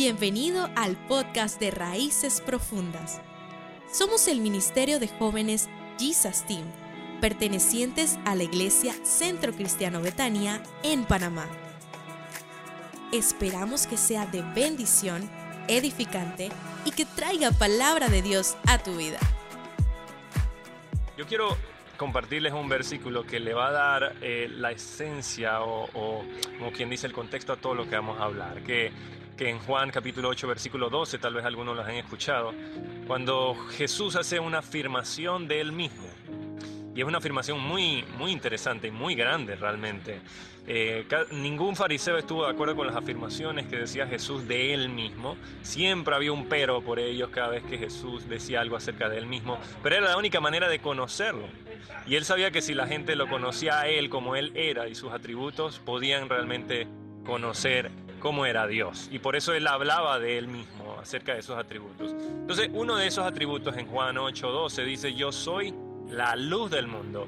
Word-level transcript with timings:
Bienvenido 0.00 0.70
al 0.76 0.94
podcast 1.08 1.58
de 1.58 1.72
Raíces 1.72 2.40
Profundas. 2.40 3.20
Somos 3.92 4.28
el 4.28 4.40
Ministerio 4.40 5.00
de 5.00 5.08
Jóvenes 5.08 5.68
Jesus 5.98 6.46
Team, 6.46 6.62
pertenecientes 7.20 8.16
a 8.24 8.36
la 8.36 8.44
Iglesia 8.44 8.94
Centro 9.02 9.52
Cristiano 9.52 10.00
Betania 10.00 10.62
en 10.84 11.04
Panamá. 11.04 11.48
Esperamos 13.12 13.88
que 13.88 13.96
sea 13.96 14.24
de 14.24 14.42
bendición, 14.54 15.28
edificante 15.66 16.50
y 16.84 16.92
que 16.92 17.04
traiga 17.04 17.50
palabra 17.50 18.08
de 18.08 18.22
Dios 18.22 18.56
a 18.68 18.78
tu 18.78 18.94
vida. 18.98 19.18
Yo 21.16 21.26
quiero 21.26 21.56
compartirles 21.96 22.52
un 22.52 22.68
versículo 22.68 23.24
que 23.24 23.40
le 23.40 23.52
va 23.52 23.66
a 23.66 23.72
dar 23.72 24.16
eh, 24.22 24.48
la 24.48 24.70
esencia 24.70 25.60
o, 25.62 25.88
o, 25.92 26.24
como 26.56 26.70
quien 26.70 26.88
dice, 26.88 27.08
el 27.08 27.12
contexto 27.12 27.52
a 27.52 27.56
todo 27.56 27.74
lo 27.74 27.88
que 27.88 27.96
vamos 27.96 28.20
a 28.20 28.26
hablar. 28.26 28.62
Que 28.62 28.92
que 29.38 29.48
en 29.48 29.60
Juan 29.60 29.90
capítulo 29.90 30.28
8 30.28 30.48
versículo 30.48 30.90
12, 30.90 31.18
tal 31.18 31.32
vez 31.32 31.44
algunos 31.44 31.76
los 31.76 31.86
han 31.86 31.94
escuchado, 31.94 32.52
cuando 33.06 33.54
Jesús 33.70 34.16
hace 34.16 34.40
una 34.40 34.58
afirmación 34.58 35.46
de 35.46 35.60
él 35.60 35.72
mismo. 35.72 36.08
Y 36.94 37.00
es 37.00 37.06
una 37.06 37.18
afirmación 37.18 37.60
muy, 37.60 38.04
muy 38.18 38.32
interesante 38.32 38.88
y 38.88 38.90
muy 38.90 39.14
grande 39.14 39.54
realmente. 39.54 40.20
Eh, 40.66 41.06
ningún 41.30 41.76
fariseo 41.76 42.18
estuvo 42.18 42.44
de 42.44 42.50
acuerdo 42.50 42.74
con 42.74 42.88
las 42.88 42.96
afirmaciones 42.96 43.66
que 43.68 43.76
decía 43.76 44.08
Jesús 44.08 44.48
de 44.48 44.74
él 44.74 44.88
mismo. 44.88 45.36
Siempre 45.62 46.16
había 46.16 46.32
un 46.32 46.48
pero 46.48 46.82
por 46.82 46.98
ellos 46.98 47.30
cada 47.30 47.50
vez 47.50 47.62
que 47.62 47.78
Jesús 47.78 48.28
decía 48.28 48.60
algo 48.60 48.74
acerca 48.76 49.08
de 49.08 49.18
él 49.18 49.26
mismo. 49.26 49.58
Pero 49.84 49.94
era 49.94 50.08
la 50.08 50.16
única 50.16 50.40
manera 50.40 50.68
de 50.68 50.80
conocerlo. 50.80 51.46
Y 52.08 52.16
él 52.16 52.24
sabía 52.24 52.50
que 52.50 52.60
si 52.60 52.74
la 52.74 52.88
gente 52.88 53.14
lo 53.14 53.28
conocía 53.28 53.78
a 53.78 53.86
él 53.86 54.10
como 54.10 54.34
él 54.34 54.50
era 54.56 54.88
y 54.88 54.96
sus 54.96 55.12
atributos, 55.12 55.78
podían 55.78 56.28
realmente 56.28 56.88
conocer 57.24 57.92
cómo 58.18 58.46
era 58.46 58.66
Dios. 58.66 59.08
Y 59.10 59.18
por 59.18 59.36
eso 59.36 59.52
él 59.52 59.66
hablaba 59.66 60.18
de 60.18 60.38
él 60.38 60.48
mismo, 60.48 60.96
acerca 61.00 61.34
de 61.34 61.40
esos 61.40 61.58
atributos. 61.58 62.12
Entonces, 62.12 62.70
uno 62.72 62.96
de 62.96 63.06
esos 63.06 63.26
atributos 63.26 63.76
en 63.76 63.86
Juan 63.86 64.16
8:12 64.16 64.84
dice, 64.84 65.14
yo 65.14 65.32
soy 65.32 65.74
la 66.08 66.36
luz 66.36 66.70
del 66.70 66.86
mundo. 66.86 67.26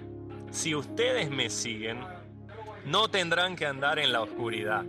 Si 0.51 0.75
ustedes 0.75 1.31
me 1.31 1.51
siguen, 1.51 2.01
no 2.85 3.09
tendrán 3.09 3.57
que 3.57 3.67
andar 3.67 3.99
en 3.99 4.13
la 4.13 4.23
oscuridad, 4.23 4.85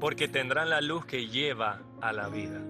porque 0.00 0.28
tendrán 0.28 0.70
la 0.70 0.80
luz 0.80 1.04
que 1.04 1.26
lleva 1.26 1.80
a 2.00 2.12
la 2.12 2.28
vida. 2.28 2.60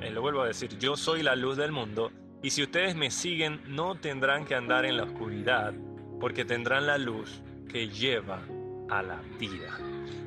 Eh, 0.00 0.10
lo 0.10 0.20
vuelvo 0.20 0.42
a 0.42 0.46
decir, 0.46 0.78
yo 0.78 0.96
soy 0.96 1.22
la 1.22 1.36
luz 1.36 1.56
del 1.56 1.72
mundo, 1.72 2.12
y 2.42 2.50
si 2.50 2.62
ustedes 2.62 2.94
me 2.94 3.10
siguen, 3.10 3.60
no 3.66 3.96
tendrán 3.96 4.44
que 4.44 4.54
andar 4.54 4.84
en 4.84 4.96
la 4.96 5.04
oscuridad, 5.04 5.74
porque 6.20 6.44
tendrán 6.44 6.86
la 6.86 6.98
luz 6.98 7.42
que 7.68 7.88
lleva 7.88 8.40
a 8.88 9.02
la 9.02 9.20
vida. 9.38 9.78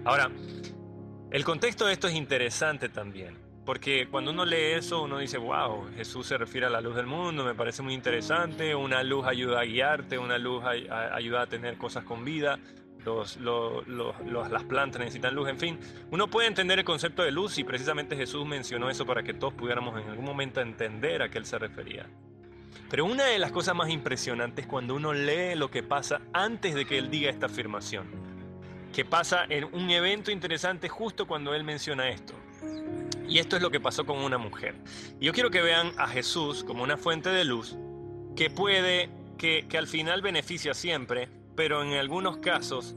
Ahora, 0.04 0.30
el 1.32 1.46
contexto 1.46 1.86
de 1.86 1.94
esto 1.94 2.10
es 2.10 2.16
interesante 2.16 2.90
también, 2.90 3.38
porque 3.66 4.08
cuando 4.10 4.32
uno 4.32 4.44
lee 4.44 4.74
eso, 4.74 5.04
uno 5.04 5.18
dice, 5.18 5.38
wow, 5.38 5.88
Jesús 5.96 6.28
se 6.28 6.38
refiere 6.38 6.68
a 6.68 6.70
la 6.70 6.82
luz 6.82 6.94
del 6.94 7.06
mundo, 7.06 7.46
me 7.46 7.56
parece 7.56 7.82
muy 7.82 7.94
interesante, 7.94 8.76
una 8.76 9.02
luz 9.02 9.26
ayuda 9.26 9.62
a 9.62 9.64
guiarte, 9.64 10.18
una 10.18 10.38
luz 10.38 10.62
ayuda 10.66 11.44
a 11.44 11.48
tener 11.48 11.78
cosas 11.78 12.04
con 12.04 12.26
vida, 12.26 12.60
los, 13.06 13.38
las 13.40 14.64
plantas 14.66 15.00
necesitan 15.00 15.34
luz, 15.34 15.48
en 15.48 15.58
fin. 15.58 15.80
Uno 16.12 16.28
puede 16.28 16.50
entender 16.50 16.80
el 16.80 16.86
concepto 16.86 17.24
de 17.24 17.32
luz 17.32 17.58
y 17.58 17.64
precisamente 17.64 18.18
Jesús 18.18 18.46
mencionó 18.46 18.90
eso 18.90 19.06
para 19.06 19.24
que 19.24 19.34
todos 19.34 19.54
pudiéramos 19.54 20.00
en 20.02 20.10
algún 20.10 20.26
momento 20.26 20.60
entender 20.60 21.22
a 21.22 21.30
qué 21.30 21.38
él 21.38 21.46
se 21.46 21.58
refería. 21.58 22.08
Pero 22.90 23.06
una 23.06 23.24
de 23.24 23.40
las 23.40 23.54
cosas 23.54 23.74
más 23.74 23.90
impresionantes 23.90 24.66
es 24.66 24.70
cuando 24.70 24.96
uno 24.96 25.14
lee 25.14 25.56
lo 25.56 25.72
que 25.72 25.82
pasa 25.82 26.22
antes 26.34 26.76
de 26.76 26.86
que 26.86 26.98
él 26.98 27.10
diga 27.10 27.30
esta 27.30 27.46
afirmación 27.46 28.31
que 28.94 29.06
pasa 29.06 29.46
en 29.50 29.66
un 29.74 29.90
evento 29.90 30.32
interesante 30.32 30.90
justo 30.90 31.28
cuando 31.28 31.54
él 31.54 31.64
menciona 31.64 32.10
esto. 32.10 32.34
Y 33.28 33.40
esto 33.40 33.56
es 33.56 33.62
lo 33.62 33.72
que 33.72 33.80
pasó 33.80 34.06
con 34.06 34.18
una 34.20 34.38
mujer. 34.38 34.76
Y 35.20 35.26
yo 35.26 35.34
quiero 35.34 35.50
que 35.50 35.62
vean 35.62 35.94
a 35.98 36.08
Jesús 36.08 36.64
como 36.64 36.84
una 36.84 36.98
fuente 36.98 37.30
de 37.30 37.46
luz 37.46 37.78
que 38.36 38.50
puede, 38.50 39.10
que, 39.38 39.66
que 39.70 39.78
al 39.78 39.88
final 39.88 40.22
beneficia 40.22 40.74
siempre, 40.74 41.30
pero 41.56 41.82
en 41.84 41.94
algunos 41.94 42.38
casos 42.38 42.96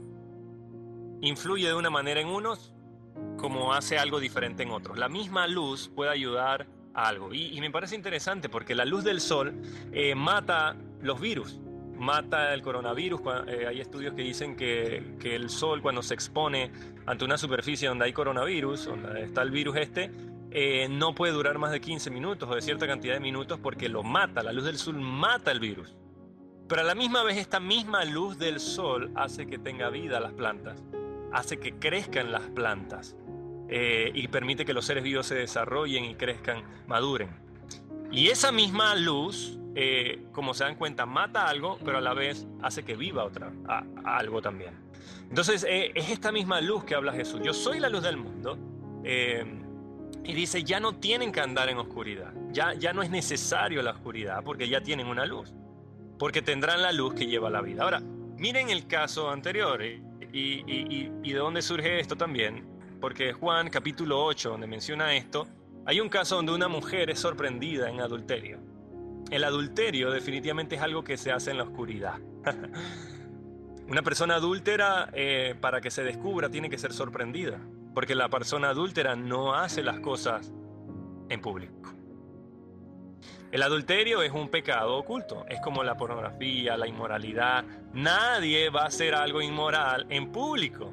influye 1.21 1.67
de 1.67 1.73
una 1.73 1.89
manera 1.89 2.19
en 2.19 2.27
unos 2.27 2.73
como 3.37 3.73
hace 3.73 3.97
algo 3.97 4.19
diferente 4.19 4.63
en 4.63 4.71
otros. 4.71 4.97
La 4.97 5.09
misma 5.09 5.47
luz 5.47 5.89
puede 5.93 6.11
ayudar 6.11 6.67
a 6.93 7.07
algo. 7.07 7.33
Y, 7.33 7.59
me 7.61 7.71
parece 7.71 7.95
interesante 7.95 8.49
porque 8.49 8.75
la 8.75 8.85
luz 8.85 9.03
del 9.03 9.21
sol 9.21 9.53
eh, 9.91 10.15
mata 10.15 10.75
los 11.01 11.19
virus 11.19 11.59
mata 11.97 12.53
el 12.53 12.61
coronavirus. 12.61 13.21
Eh, 13.47 13.65
hay 13.67 13.81
estudios 13.81 14.13
que 14.13 14.21
dicen 14.21 14.55
que, 14.55 15.15
que, 15.19 15.35
el 15.35 15.49
sol 15.49 15.81
cuando 15.81 16.01
se 16.01 16.13
expone 16.13 16.71
ante 17.05 17.25
una 17.25 17.37
superficie 17.37 17.87
donde 17.87 18.05
hay 18.05 18.13
coronavirus, 18.13 18.85
donde 18.85 19.23
está 19.23 19.41
el 19.41 19.51
virus 19.51 19.75
este, 19.77 20.11
eh, 20.57 20.87
no 20.89 21.13
puede 21.13 21.33
durar 21.33 21.57
más 21.57 21.73
de 21.73 21.81
15 21.81 22.09
minutos 22.11 22.49
o 22.49 22.55
de 22.55 22.61
cierta 22.61 22.87
cantidad 22.87 23.15
de 23.15 23.19
minutos 23.19 23.59
porque 23.61 23.89
lo 23.89 24.03
mata, 24.03 24.41
la 24.41 24.53
luz 24.53 24.63
del 24.63 24.77
sol 24.77 24.95
mata 25.01 25.51
el 25.51 25.59
virus. 25.59 25.97
Pero 26.69 26.79
a 26.79 26.85
la 26.85 26.95
misma 26.95 27.23
vez 27.23 27.35
esta 27.35 27.59
misma 27.59 28.05
luz 28.05 28.37
del 28.37 28.61
sol 28.61 29.11
hace 29.15 29.47
que 29.47 29.57
tenga 29.57 29.89
vida 29.89 30.21
las 30.21 30.31
plantas, 30.31 30.81
hace 31.33 31.57
que 31.57 31.73
crezcan 31.73 32.31
las 32.31 32.43
plantas 32.43 33.17
eh, 33.67 34.11
y 34.13 34.29
permite 34.29 34.63
que 34.63 34.73
los 34.73 34.85
seres 34.85 35.03
vivos 35.03 35.27
se 35.27 35.35
desarrollen 35.35 36.05
y 36.05 36.15
crezcan, 36.15 36.63
maduren. 36.87 37.31
Y 38.09 38.29
esa 38.29 38.53
misma 38.53 38.95
luz 38.95 39.59
eh, 39.75 40.25
como 40.31 40.53
se 40.53 40.63
dan 40.63 40.75
cuenta, 40.75 41.05
mata 41.05 41.47
algo, 41.47 41.77
pero 41.83 41.97
a 41.97 42.01
la 42.01 42.13
vez 42.13 42.47
hace 42.61 42.83
que 42.83 42.95
viva 42.95 43.25
otra, 43.25 43.51
algo 44.05 44.41
también. 44.41 44.73
Entonces, 45.29 45.65
eh, 45.67 45.91
es 45.93 46.09
esta 46.09 46.31
misma 46.31 46.61
luz 46.61 46.85
que 46.85 46.95
habla 46.95 47.11
Jesús. 47.11 47.41
Yo 47.43 47.53
soy 47.53 47.79
la 47.79 47.89
luz 47.89 48.03
del 48.03 48.17
mundo. 48.17 48.57
Eh, 49.03 49.43
y 50.23 50.33
dice, 50.33 50.63
ya 50.63 50.79
no 50.79 50.95
tienen 50.95 51.31
que 51.31 51.41
andar 51.41 51.69
en 51.69 51.77
oscuridad. 51.77 52.33
Ya, 52.51 52.73
ya 52.73 52.93
no 52.93 53.03
es 53.03 53.09
necesario 53.09 53.81
la 53.83 53.91
oscuridad 53.91 54.43
porque 54.43 54.67
ya 54.67 54.81
tienen 54.81 55.07
una 55.07 55.25
luz. 55.25 55.53
Porque 56.17 56.41
tendrán 56.41 56.81
la 56.81 56.91
luz 56.91 57.13
que 57.13 57.27
lleva 57.27 57.49
la 57.49 57.61
vida. 57.61 57.83
Ahora, 57.83 57.99
miren 57.99 58.69
el 58.69 58.87
caso 58.87 59.29
anterior 59.29 59.83
y, 59.83 60.01
y, 60.31 61.31
de 61.31 61.37
dónde 61.37 61.61
surge 61.61 61.99
esto 61.99 62.15
también. 62.15 62.65
Porque 62.99 63.33
Juan 63.33 63.69
capítulo 63.69 64.23
8, 64.23 64.51
donde 64.51 64.67
menciona 64.67 65.13
esto, 65.15 65.47
hay 65.85 65.99
un 65.99 66.09
caso 66.09 66.37
donde 66.37 66.53
una 66.53 66.67
mujer 66.67 67.09
es 67.09 67.19
sorprendida 67.19 67.89
en 67.89 67.99
adulterio. 67.99 68.59
El 69.31 69.43
adulterio 69.43 70.11
definitivamente 70.11 70.75
es 70.75 70.81
algo 70.81 71.03
que 71.03 71.17
se 71.17 71.31
hace 71.31 71.51
en 71.51 71.57
la 71.57 71.63
oscuridad. 71.63 72.19
Una 73.87 74.01
persona 74.01 74.35
adúltera, 74.35 75.09
eh, 75.13 75.55
para 75.59 75.81
que 75.81 75.91
se 75.91 76.03
descubra, 76.03 76.49
tiene 76.49 76.69
que 76.69 76.77
ser 76.77 76.93
sorprendida, 76.93 77.59
porque 77.93 78.15
la 78.15 78.29
persona 78.29 78.69
adúltera 78.69 79.15
no 79.15 79.53
hace 79.53 79.83
las 79.83 79.99
cosas 79.99 80.51
en 81.29 81.41
público. 81.41 81.75
El 83.51 83.63
adulterio 83.63 84.21
es 84.21 84.31
un 84.31 84.49
pecado 84.49 84.97
oculto, 84.97 85.45
es 85.47 85.61
como 85.61 85.83
la 85.83 85.95
pornografía, 85.95 86.77
la 86.77 86.87
inmoralidad. 86.87 87.63
Nadie 87.93 88.69
va 88.69 88.81
a 88.81 88.87
hacer 88.87 89.15
algo 89.15 89.41
inmoral 89.41 90.07
en 90.09 90.31
público. 90.31 90.91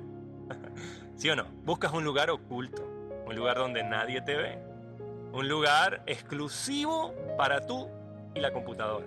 ¿Sí 1.17 1.29
o 1.31 1.37
no? 1.37 1.47
Buscas 1.65 1.93
un 1.93 2.05
lugar 2.05 2.31
oculto, 2.31 2.87
un 3.27 3.35
lugar 3.35 3.57
donde 3.57 3.83
nadie 3.83 4.21
te 4.21 4.37
ve, 4.37 4.59
un 5.33 5.49
lugar 5.49 6.03
exclusivo 6.07 7.15
para 7.37 7.67
tú 7.67 7.89
y 8.35 8.41
la 8.41 8.53
computadora. 8.53 9.07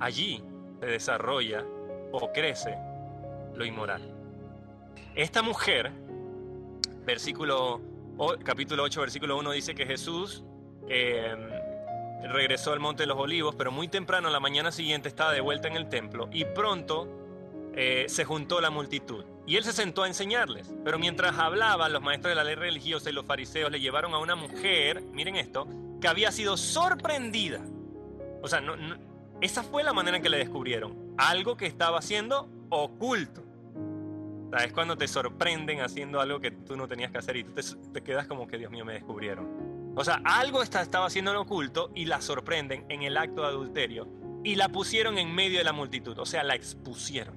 Allí 0.00 0.42
se 0.80 0.86
desarrolla 0.86 1.64
o 2.12 2.32
crece 2.32 2.76
lo 3.54 3.64
inmoral. 3.64 4.02
Esta 5.14 5.42
mujer, 5.42 5.90
versículo, 7.04 7.80
capítulo 8.44 8.84
8, 8.84 9.00
versículo 9.00 9.36
1, 9.38 9.50
dice 9.52 9.74
que 9.74 9.84
Jesús 9.84 10.44
em, 10.88 11.40
regresó 12.30 12.72
al 12.72 12.80
Monte 12.80 13.02
de 13.02 13.08
los 13.08 13.18
Olivos, 13.18 13.54
pero 13.56 13.72
muy 13.72 13.88
temprano, 13.88 14.30
la 14.30 14.40
mañana 14.40 14.70
siguiente, 14.70 15.08
estaba 15.08 15.32
de 15.32 15.40
vuelta 15.40 15.68
en 15.68 15.76
el 15.76 15.88
templo 15.88 16.28
y 16.32 16.44
pronto 16.44 17.08
eh, 17.74 18.06
se 18.08 18.24
juntó 18.24 18.60
la 18.60 18.70
multitud. 18.70 19.24
Y 19.46 19.56
él 19.56 19.64
se 19.64 19.72
sentó 19.72 20.02
a 20.02 20.08
enseñarles. 20.08 20.74
Pero 20.84 20.98
mientras 20.98 21.38
hablaban, 21.38 21.92
los 21.92 22.02
maestros 22.02 22.32
de 22.32 22.34
la 22.34 22.44
ley 22.44 22.54
religiosa 22.54 23.08
y 23.08 23.12
los 23.12 23.24
fariseos 23.24 23.72
le 23.72 23.80
llevaron 23.80 24.12
a 24.14 24.18
una 24.18 24.36
mujer, 24.36 25.02
miren 25.12 25.36
esto, 25.36 25.66
que 26.00 26.06
había 26.06 26.30
sido 26.30 26.56
sorprendida 26.56 27.60
o 28.42 28.48
sea, 28.48 28.60
no, 28.60 28.74
esa 29.40 29.62
fue 29.62 29.84
la 29.84 29.92
manera 29.92 30.16
en 30.16 30.22
que 30.22 30.28
le 30.28 30.38
descubrieron. 30.38 31.14
Algo 31.16 31.56
que 31.56 31.66
estaba 31.66 31.98
haciendo 31.98 32.48
oculto. 32.70 33.44
es 34.64 34.72
cuando 34.72 34.96
te 34.96 35.06
sorprenden 35.06 35.80
haciendo 35.80 36.20
algo 36.20 36.40
que 36.40 36.50
tú 36.50 36.76
no 36.76 36.88
tenías 36.88 37.10
que 37.10 37.18
hacer 37.18 37.36
y 37.36 37.44
tú 37.44 37.52
te, 37.92 38.02
quedas 38.02 38.26
como 38.26 38.46
que, 38.46 38.58
Dios 38.58 38.70
mío, 38.70 38.84
me 38.84 38.94
descubrieron. 38.94 39.92
O 39.96 40.04
sea, 40.04 40.20
algo 40.24 40.62
estaba 40.62 41.06
haciendo 41.06 41.30
en 41.30 41.38
oculto 41.38 41.90
y 41.94 42.06
la 42.06 42.20
sorprenden 42.20 42.84
en 42.88 43.02
el 43.02 43.16
acto 43.16 43.42
de 43.42 43.48
adulterio 43.48 44.08
y 44.44 44.54
la 44.54 44.68
pusieron 44.68 45.18
en 45.18 45.34
medio 45.34 45.58
de 45.58 45.64
la 45.64 45.72
multitud. 45.72 46.18
O 46.18 46.26
sea, 46.26 46.42
la 46.42 46.54
expusieron. 46.54 47.36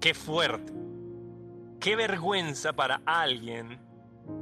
Qué 0.00 0.14
fuerte. 0.14 0.72
Qué 1.80 1.96
vergüenza 1.96 2.72
para 2.72 3.02
alguien 3.04 3.78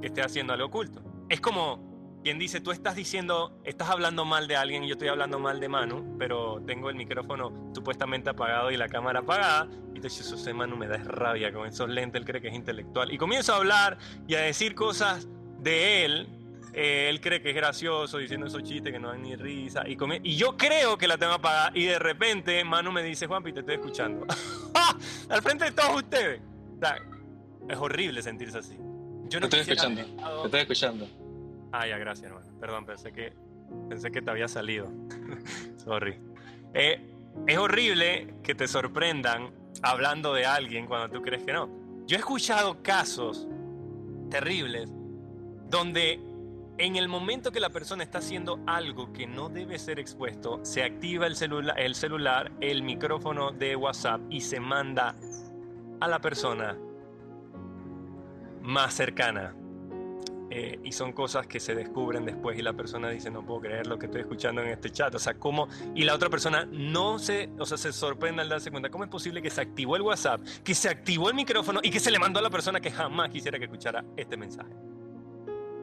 que 0.01 0.07
esté 0.07 0.23
haciendo 0.23 0.53
algo 0.53 0.67
oculto. 0.67 1.03
Es 1.29 1.41
como 1.41 1.94
quien 2.25 2.39
dice, 2.39 2.61
tú 2.61 2.73
estás 2.73 2.97
diciendo, 2.97 3.61
estás 3.65 3.91
hablando 3.91 4.25
mal 4.25 4.49
de 4.49 4.57
alguien 4.57 4.83
y 4.83 4.89
yo 4.89 4.95
estoy 4.95 5.09
hablando 5.09 5.39
mal 5.39 5.61
de 5.61 5.69
Manu, 5.69 6.17
pero 6.19 6.61
tengo 6.67 6.89
el 6.89 6.97
micrófono 6.97 7.71
supuestamente 7.75 8.31
apagado 8.31 8.71
y 8.71 8.79
la 8.79 8.89
cámara 8.89 9.21
apagada. 9.21 9.69
Y 9.93 9.97
entonces 9.97 10.27
eso 10.27 10.39
sé, 10.39 10.55
Manu 10.55 10.75
me 10.75 10.89
da 10.89 10.97
rabia 10.97 11.53
con 11.53 11.69
esos 11.69 11.89
lentes, 11.89 12.19
él 12.19 12.27
cree 12.27 12.41
que 12.41 12.49
es 12.49 12.55
intelectual. 12.55 13.13
Y 13.13 13.19
comienzo 13.19 13.53
a 13.53 13.57
hablar 13.59 13.99
y 14.27 14.37
a 14.37 14.41
decir 14.41 14.75
cosas 14.75 15.29
de 15.61 16.07
él 16.07 16.29
eh, 16.73 17.09
él 17.09 17.21
cree 17.21 17.41
que 17.41 17.51
es 17.51 17.55
gracioso 17.55 18.19
diciendo 18.19 18.49
esos 18.49 18.65
chistes 18.65 18.93
que 18.93 18.99
no 18.99 19.09
dan 19.09 19.23
ni 19.23 19.37
risa. 19.37 19.85
Y, 19.87 19.97
y 20.25 20.37
yo 20.37 20.57
creo 20.57 20.99
que 20.99 21.07
la 21.07 21.17
tengo 21.17 21.35
apagada. 21.35 21.71
Y 21.73 21.85
de 21.85 22.01
repente 22.01 22.65
Manu 22.65 22.91
me 22.91 23.03
dice, 23.03 23.29
Juanpi, 23.29 23.53
te 23.53 23.61
estoy 23.61 23.77
escuchando. 23.77 24.27
Al 25.29 25.41
frente 25.41 25.67
de 25.67 25.73
todos 25.73 25.97
ustedes. 25.97 26.41
es 27.69 27.79
horrible 27.79 28.23
sentirse 28.23 28.59
así. 28.59 28.77
Yo 29.29 29.39
no 29.39 29.49
te 29.49 29.61
estoy 29.61 29.75
escuchando. 29.75 30.03
Te 30.03 30.45
estoy 30.47 30.61
escuchando. 30.61 31.24
Ah, 31.77 31.89
ya, 31.89 31.99
gracias, 31.99 32.31
hermano. 32.31 32.47
Perdón, 32.61 32.87
pensé 32.87 33.11
que, 33.11 33.33
pensé 33.89 34.13
que 34.13 34.23
te 34.23 34.31
había 34.31 34.47
salido. 34.47 34.93
Sorry. 35.77 36.21
Eh, 36.73 37.01
es 37.49 37.59
horrible 37.59 38.33
que 38.45 38.55
te 38.55 38.69
sorprendan 38.69 39.51
hablando 39.83 40.35
de 40.35 40.47
alguien 40.47 40.87
cuando 40.87 41.11
tú 41.11 41.21
crees 41.21 41.43
que 41.43 41.53
no. 41.53 41.69
Yo 42.07 42.17
he 42.17 42.21
escuchado 42.21 42.81
casos 42.81 43.49
terribles 44.31 44.89
donde 45.69 46.21
en 46.79 46.95
el 46.95 47.09
momento 47.09 47.51
que 47.51 47.59
la 47.59 47.71
persona 47.71 48.05
está 48.05 48.19
haciendo 48.19 48.61
algo 48.69 49.13
que 49.13 49.27
no 49.27 49.49
debe 49.49 49.77
ser 49.81 49.99
expuesto, 49.99 50.61
se 50.65 50.85
activa 50.85 51.27
el, 51.27 51.35
celular, 51.35 51.81
el 51.81 51.97
celular, 51.97 52.53
el 52.61 52.85
micrófono 52.85 53.51
de 53.51 53.75
WhatsApp 53.75 54.21
y 54.31 54.43
se 54.43 54.61
manda 54.61 55.17
a 55.99 56.07
la 56.07 56.21
persona 56.21 56.79
más 58.63 58.95
cercana. 58.95 59.57
Eh, 60.51 60.79
y 60.85 60.93
son 60.93 61.13
cosas 61.13 61.47
que 61.47 61.59
se 61.59 61.75
descubren 61.75 62.27
después 62.27 62.59
y 62.59 62.63
la 62.63 62.75
persona 62.75 63.09
dice, 63.09 63.31
no 63.31 63.45
puedo 63.45 63.63
creer 63.63 63.87
lo 63.87 63.99
que 63.99 64.07
estoy 64.07 64.21
escuchando 64.21 64.63
en 64.63 64.69
este 64.69 64.91
chat. 64.91 65.15
O 65.15 65.19
sea, 65.19 65.35
¿cómo? 65.35 65.69
Y 65.95 66.05
la 66.05 66.15
otra 66.15 66.29
persona 66.29 66.67
no 66.71 67.19
se, 67.19 67.51
o 67.59 67.67
sea, 67.67 67.79
se 67.79 67.93
sorprende 67.93 68.43
al 68.43 68.49
darse 68.49 68.71
cuenta, 68.71 68.91
¿cómo 68.91 69.05
es 69.05 69.11
posible 69.11 69.41
que 69.41 69.51
se 69.51 69.61
activó 69.61 69.97
el 69.97 70.03
WhatsApp, 70.03 70.43
que 70.63 70.75
se 70.75 70.89
activó 70.89 71.29
el 71.29 71.35
micrófono 71.35 71.81
y 71.83 71.91
que 71.91 71.99
se 71.99 72.11
le 72.11 72.19
mandó 72.19 72.39
a 72.39 72.43
la 72.43 72.51
persona 72.51 72.81
que 72.81 72.91
jamás 72.91 73.31
quisiera 73.31 73.59
que 73.59 73.65
escuchara 73.65 74.05
este 74.17 74.37
mensaje? 74.37 74.73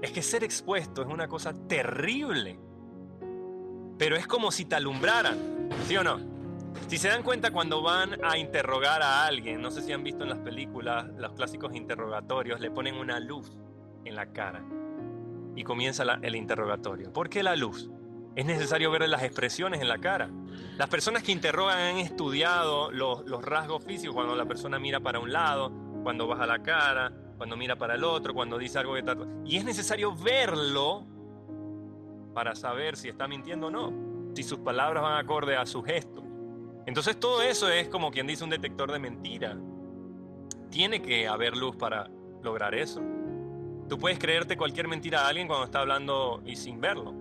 Es 0.01 0.11
que 0.11 0.21
ser 0.21 0.43
expuesto 0.43 1.01
es 1.01 1.07
una 1.07 1.27
cosa 1.27 1.53
terrible. 1.53 2.59
Pero 3.97 4.15
es 4.15 4.25
como 4.25 4.51
si 4.51 4.65
te 4.65 4.75
alumbraran, 4.75 5.69
¿sí 5.87 5.97
o 5.97 6.03
no? 6.03 6.19
Si 6.87 6.97
se 6.97 7.09
dan 7.09 7.23
cuenta 7.23 7.51
cuando 7.51 7.81
van 7.81 8.23
a 8.23 8.37
interrogar 8.37 9.01
a 9.01 9.25
alguien, 9.25 9.61
no 9.61 9.69
sé 9.69 9.81
si 9.81 9.91
han 9.91 10.03
visto 10.03 10.23
en 10.23 10.29
las 10.29 10.39
películas 10.39 11.07
los 11.17 11.33
clásicos 11.33 11.75
interrogatorios, 11.75 12.59
le 12.59 12.71
ponen 12.71 12.95
una 12.95 13.19
luz 13.19 13.51
en 14.05 14.15
la 14.15 14.27
cara 14.27 14.63
y 15.55 15.63
comienza 15.63 16.03
el 16.21 16.35
interrogatorio. 16.35 17.11
¿Por 17.11 17.29
qué 17.29 17.43
la 17.43 17.55
luz? 17.55 17.89
Es 18.35 18.45
necesario 18.45 18.91
ver 18.91 19.07
las 19.09 19.23
expresiones 19.23 19.81
en 19.81 19.89
la 19.89 19.97
cara. 19.97 20.29
Las 20.77 20.89
personas 20.89 21.23
que 21.23 21.31
interrogan 21.31 21.77
han 21.77 21.97
estudiado 21.97 22.91
los, 22.91 23.25
rasgos 23.43 23.83
físicos 23.83 24.15
cuando 24.15 24.35
la 24.35 24.45
persona 24.45 24.79
mira 24.79 25.01
para 25.01 25.19
un 25.19 25.33
lado, 25.33 25.71
cuando 26.03 26.27
baja 26.27 26.45
la 26.45 26.63
cara, 26.63 27.11
cuando 27.37 27.57
mira 27.57 27.75
para 27.75 27.95
el 27.95 28.03
otro, 28.03 28.33
cuando 28.33 28.57
dice 28.57 28.79
algo 28.79 28.95
que. 28.95 29.03
Y 29.45 29.57
es 29.57 29.65
necesario 29.65 30.15
verlo 30.15 31.05
para 32.33 32.55
saber 32.55 32.95
si 32.95 33.09
está 33.09 33.27
mintiendo 33.27 33.67
o 33.67 33.71
no, 33.71 33.93
si 34.33 34.43
sus 34.43 34.59
palabras 34.59 35.03
van 35.03 35.17
acorde 35.17 35.57
a 35.57 35.65
su 35.65 35.83
gesto. 35.83 36.23
Entonces 36.85 37.19
todo 37.19 37.41
eso 37.41 37.69
es 37.69 37.89
como 37.89 38.11
quien 38.11 38.27
dice 38.27 38.43
un 38.43 38.49
detector 38.49 38.91
de 38.91 38.99
mentira. 38.99 39.57
Tiene 40.69 41.01
que 41.01 41.27
haber 41.27 41.57
luz 41.57 41.75
para 41.75 42.09
lograr 42.41 42.73
eso. 42.73 43.01
Tú 43.91 43.99
puedes 43.99 44.19
creerte 44.19 44.55
cualquier 44.55 44.87
mentira 44.87 45.25
a 45.25 45.27
alguien 45.27 45.47
cuando 45.47 45.65
está 45.65 45.81
hablando 45.81 46.41
y 46.45 46.55
sin 46.55 46.79
verlo. 46.79 47.13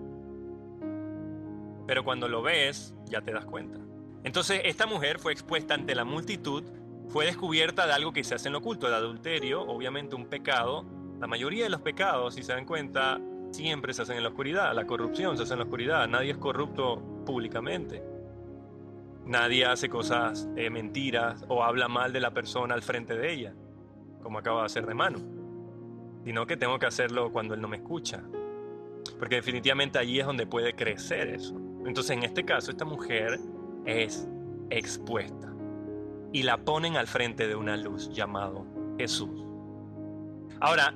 Pero 1.85 2.05
cuando 2.05 2.29
lo 2.29 2.41
ves, 2.41 2.95
ya 3.07 3.19
te 3.19 3.33
das 3.33 3.43
cuenta. 3.43 3.77
Entonces 4.23 4.61
esta 4.63 4.85
mujer 4.85 5.19
fue 5.19 5.33
expuesta 5.33 5.73
ante 5.73 5.93
la 5.95 6.05
multitud 6.05 6.63
fue 7.09 7.25
descubierta 7.25 7.85
de 7.87 7.91
algo 7.91 8.13
que 8.13 8.23
se 8.23 8.35
hace 8.35 8.47
en 8.47 8.53
lo 8.53 8.59
oculto, 8.59 8.87
el 8.87 8.93
adulterio, 8.93 9.63
obviamente 9.63 10.15
un 10.15 10.27
pecado. 10.27 10.85
La 11.19 11.27
mayoría 11.27 11.65
de 11.65 11.69
los 11.71 11.81
pecados, 11.81 12.35
si 12.35 12.41
se 12.41 12.53
dan 12.53 12.63
cuenta, 12.63 13.19
siempre 13.51 13.93
se 13.93 14.03
hacen 14.03 14.15
en 14.15 14.23
la 14.23 14.29
oscuridad. 14.29 14.73
La 14.73 14.87
corrupción 14.87 15.35
se 15.35 15.43
hace 15.43 15.51
en 15.51 15.59
la 15.59 15.65
oscuridad. 15.65 16.07
Nadie 16.07 16.31
es 16.31 16.37
corrupto 16.37 17.01
públicamente. 17.25 18.01
Nadie 19.25 19.65
hace 19.65 19.89
cosas 19.89 20.47
eh, 20.55 20.69
mentiras 20.69 21.43
o 21.49 21.65
habla 21.65 21.89
mal 21.89 22.13
de 22.13 22.21
la 22.21 22.31
persona 22.31 22.75
al 22.75 22.81
frente 22.81 23.17
de 23.17 23.33
ella, 23.33 23.53
como 24.23 24.39
acaba 24.39 24.61
de 24.61 24.67
hacer 24.67 24.85
de 24.85 24.93
mano. 24.93 25.40
Sino 26.23 26.45
que 26.45 26.57
tengo 26.57 26.77
que 26.79 26.85
hacerlo 26.85 27.31
cuando 27.31 27.53
él 27.53 27.61
no 27.61 27.67
me 27.67 27.77
escucha. 27.77 28.23
Porque 29.17 29.35
definitivamente 29.35 29.99
allí 29.99 30.19
es 30.19 30.25
donde 30.25 30.45
puede 30.45 30.75
crecer 30.75 31.29
eso. 31.29 31.55
Entonces, 31.85 32.11
en 32.17 32.23
este 32.23 32.45
caso, 32.45 32.71
esta 32.71 32.85
mujer 32.85 33.39
es 33.85 34.27
expuesta 34.69 35.53
y 36.31 36.43
la 36.43 36.57
ponen 36.57 36.97
al 36.97 37.07
frente 37.07 37.47
de 37.47 37.55
una 37.55 37.75
luz 37.77 38.09
llamado 38.09 38.65
Jesús. 38.97 39.45
Ahora, 40.59 40.93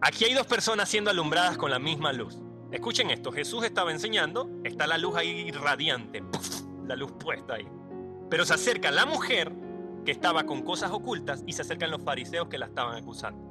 aquí 0.00 0.24
hay 0.24 0.34
dos 0.34 0.46
personas 0.46 0.88
siendo 0.88 1.10
alumbradas 1.10 1.56
con 1.56 1.70
la 1.70 1.78
misma 1.78 2.12
luz. 2.12 2.40
Escuchen 2.70 3.10
esto, 3.10 3.32
Jesús 3.32 3.64
estaba 3.64 3.90
enseñando, 3.90 4.50
está 4.62 4.86
la 4.86 4.98
luz 4.98 5.16
ahí 5.16 5.50
radiante, 5.50 6.22
la 6.86 6.96
luz 6.96 7.12
puesta 7.12 7.54
ahí. 7.54 7.66
Pero 8.30 8.44
se 8.44 8.54
acerca 8.54 8.90
la 8.90 9.06
mujer 9.06 9.52
que 10.04 10.12
estaba 10.12 10.44
con 10.44 10.62
cosas 10.62 10.90
ocultas 10.90 11.42
y 11.46 11.54
se 11.54 11.62
acercan 11.62 11.90
los 11.90 12.02
fariseos 12.02 12.48
que 12.48 12.58
la 12.58 12.66
estaban 12.66 12.96
acusando. 12.96 13.47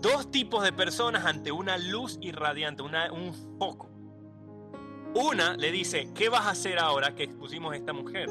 Dos 0.00 0.30
tipos 0.30 0.62
de 0.62 0.72
personas 0.72 1.26
ante 1.26 1.52
una 1.52 1.76
luz 1.76 2.18
irradiante, 2.22 2.82
un 2.82 3.34
foco. 3.58 3.90
Una 5.14 5.56
le 5.56 5.70
dice, 5.70 6.08
¿qué 6.14 6.28
vas 6.28 6.46
a 6.46 6.50
hacer 6.50 6.78
ahora 6.78 7.14
que 7.14 7.24
expusimos 7.24 7.72
a 7.72 7.76
esta 7.76 7.92
mujer? 7.92 8.30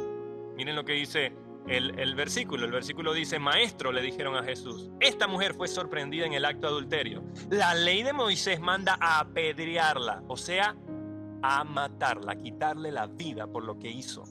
Miren 0.55 0.75
lo 0.75 0.83
que 0.83 0.93
dice 0.93 1.33
el, 1.67 2.15
versículo. 2.15 2.65
El 2.65 2.71
versículo 2.71 3.13
dice, 3.13 3.37
maestro, 3.37 3.91
le 3.91 4.01
dijeron 4.01 4.35
a 4.35 4.43
Jesús, 4.43 4.89
esta 4.99 5.27
mujer 5.27 5.53
fue 5.53 5.67
sorprendida 5.67 6.25
en 6.25 6.33
el 6.33 6.45
acto 6.45 6.67
adulterio. 6.67 7.23
La 7.49 7.75
ley 7.75 8.01
de 8.01 8.13
Moisés 8.13 8.59
manda 8.59 8.97
a 8.99 9.19
apedrearla, 9.19 10.23
o 10.27 10.37
sea, 10.37 10.75
a 11.43 11.63
matarla, 11.63 12.31
a 12.31 12.35
quitarle 12.35 12.91
la 12.91 13.07
vida 13.07 13.45
por 13.45 13.63
lo 13.63 13.77
que 13.77 13.89
hizo. 13.89 14.23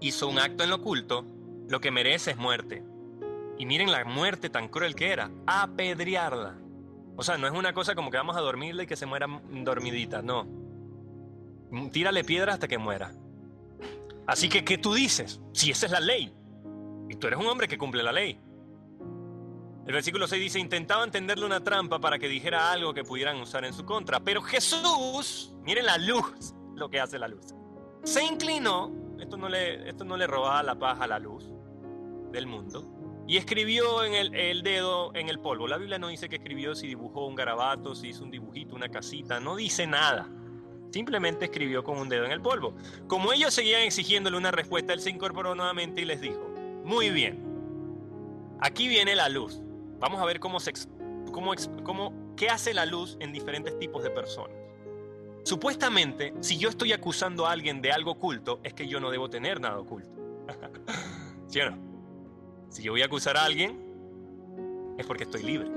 Hizo 0.00 0.28
un 0.28 0.38
acto 0.38 0.62
en 0.62 0.70
lo 0.70 0.76
oculto, 0.76 1.24
lo 1.68 1.80
que 1.80 1.90
merece 1.90 2.30
es 2.32 2.36
muerte. 2.36 2.84
Y 3.58 3.66
miren 3.66 3.90
la 3.90 4.04
muerte 4.04 4.50
tan 4.50 4.68
cruel 4.68 4.94
que 4.94 5.12
era, 5.12 5.30
apedrearla. 5.46 6.58
O 7.16 7.22
sea, 7.22 7.38
no 7.38 7.46
es 7.46 7.52
una 7.52 7.72
cosa 7.72 7.94
como 7.94 8.10
que 8.10 8.18
vamos 8.18 8.36
a 8.36 8.40
dormirle 8.40 8.84
y 8.84 8.86
que 8.86 8.96
se 8.96 9.06
muera 9.06 9.26
dormidita, 9.50 10.20
no. 10.20 10.46
Tírale 11.90 12.24
piedra 12.24 12.54
hasta 12.54 12.68
que 12.68 12.78
muera. 12.78 13.12
Así 14.26 14.48
que, 14.48 14.64
¿qué 14.64 14.76
tú 14.76 14.92
dices? 14.92 15.40
Si 15.52 15.70
esa 15.70 15.86
es 15.86 15.92
la 15.92 16.00
ley. 16.00 16.32
Y 17.08 17.16
tú 17.16 17.26
eres 17.28 17.38
un 17.38 17.46
hombre 17.46 17.68
que 17.68 17.78
cumple 17.78 18.02
la 18.02 18.12
ley. 18.12 18.38
El 19.86 19.92
versículo 19.92 20.26
6 20.26 20.42
dice, 20.42 20.58
intentaban 20.58 21.12
tenderle 21.12 21.46
una 21.46 21.62
trampa 21.62 22.00
para 22.00 22.18
que 22.18 22.28
dijera 22.28 22.72
algo 22.72 22.92
que 22.92 23.04
pudieran 23.04 23.40
usar 23.40 23.64
en 23.64 23.72
su 23.72 23.84
contra. 23.84 24.18
Pero 24.18 24.42
Jesús, 24.42 25.54
miren 25.62 25.86
la 25.86 25.96
luz, 25.96 26.54
lo 26.74 26.90
que 26.90 27.00
hace 27.00 27.18
la 27.18 27.28
luz. 27.28 27.54
Se 28.02 28.22
inclinó, 28.24 28.92
esto 29.20 29.36
no 29.36 29.48
le, 29.48 29.88
esto 29.88 30.04
no 30.04 30.16
le 30.16 30.26
robaba 30.26 30.62
la 30.64 30.74
paz 30.74 31.00
a 31.00 31.06
la 31.06 31.20
luz 31.20 31.52
del 32.32 32.46
mundo, 32.48 32.84
y 33.28 33.36
escribió 33.36 34.04
en 34.04 34.14
el, 34.14 34.62
dedo 34.62 35.14
en 35.14 35.28
el 35.28 35.40
polvo. 35.40 35.66
La 35.66 35.78
Biblia 35.78 35.98
no 35.98 36.08
dice 36.08 36.28
que 36.28 36.36
escribió 36.36 36.74
si 36.74 36.86
dibujó 36.86 37.26
un 37.26 37.34
garabato, 37.34 37.94
si 37.94 38.08
hizo 38.08 38.22
un 38.22 38.30
dibujito, 38.30 38.76
una 38.76 38.88
casita, 38.88 39.40
no 39.40 39.56
dice 39.56 39.86
nada. 39.86 40.28
Simplemente 40.90 41.46
escribió 41.46 41.82
con 41.82 41.98
un 41.98 42.08
dedo 42.08 42.24
en 42.24 42.30
el 42.30 42.40
polvo. 42.40 42.74
Como 43.08 43.32
ellos 43.32 43.52
seguían 43.52 43.82
exigiéndole 43.82 44.36
una 44.36 44.52
respuesta, 44.52 44.92
él 44.92 45.00
se 45.00 45.10
incorporó 45.10 45.54
nuevamente 45.54 46.00
y 46.02 46.04
les 46.04 46.20
dijo, 46.20 46.48
muy 46.84 47.10
bien, 47.10 47.42
aquí 48.60 48.86
viene 48.86 49.16
la 49.16 49.28
luz. 49.28 49.60
Vamos 49.98 50.20
a 50.20 50.24
ver 50.24 50.38
cómo 50.38 50.60
se, 50.60 50.72
cómo, 51.32 51.52
cómo, 51.82 52.34
qué 52.36 52.48
hace 52.48 52.72
la 52.74 52.86
luz 52.86 53.16
en 53.18 53.32
diferentes 53.32 53.76
tipos 53.78 54.04
de 54.04 54.10
personas. 54.10 54.56
Supuestamente, 55.42 56.32
si 56.40 56.58
yo 56.58 56.68
estoy 56.68 56.92
acusando 56.92 57.46
a 57.46 57.52
alguien 57.52 57.82
de 57.82 57.90
algo 57.90 58.12
oculto, 58.12 58.60
es 58.62 58.72
que 58.72 58.86
yo 58.86 59.00
no 59.00 59.10
debo 59.10 59.28
tener 59.28 59.60
nada 59.60 59.78
oculto. 59.78 60.10
¿Sí 61.48 61.60
o 61.60 61.70
no? 61.70 61.85
Si 62.68 62.82
yo 62.82 62.92
voy 62.92 63.02
a 63.02 63.06
acusar 63.06 63.36
a 63.36 63.44
alguien, 63.44 63.78
es 64.98 65.06
porque 65.06 65.24
estoy 65.24 65.42
libre. 65.42 65.68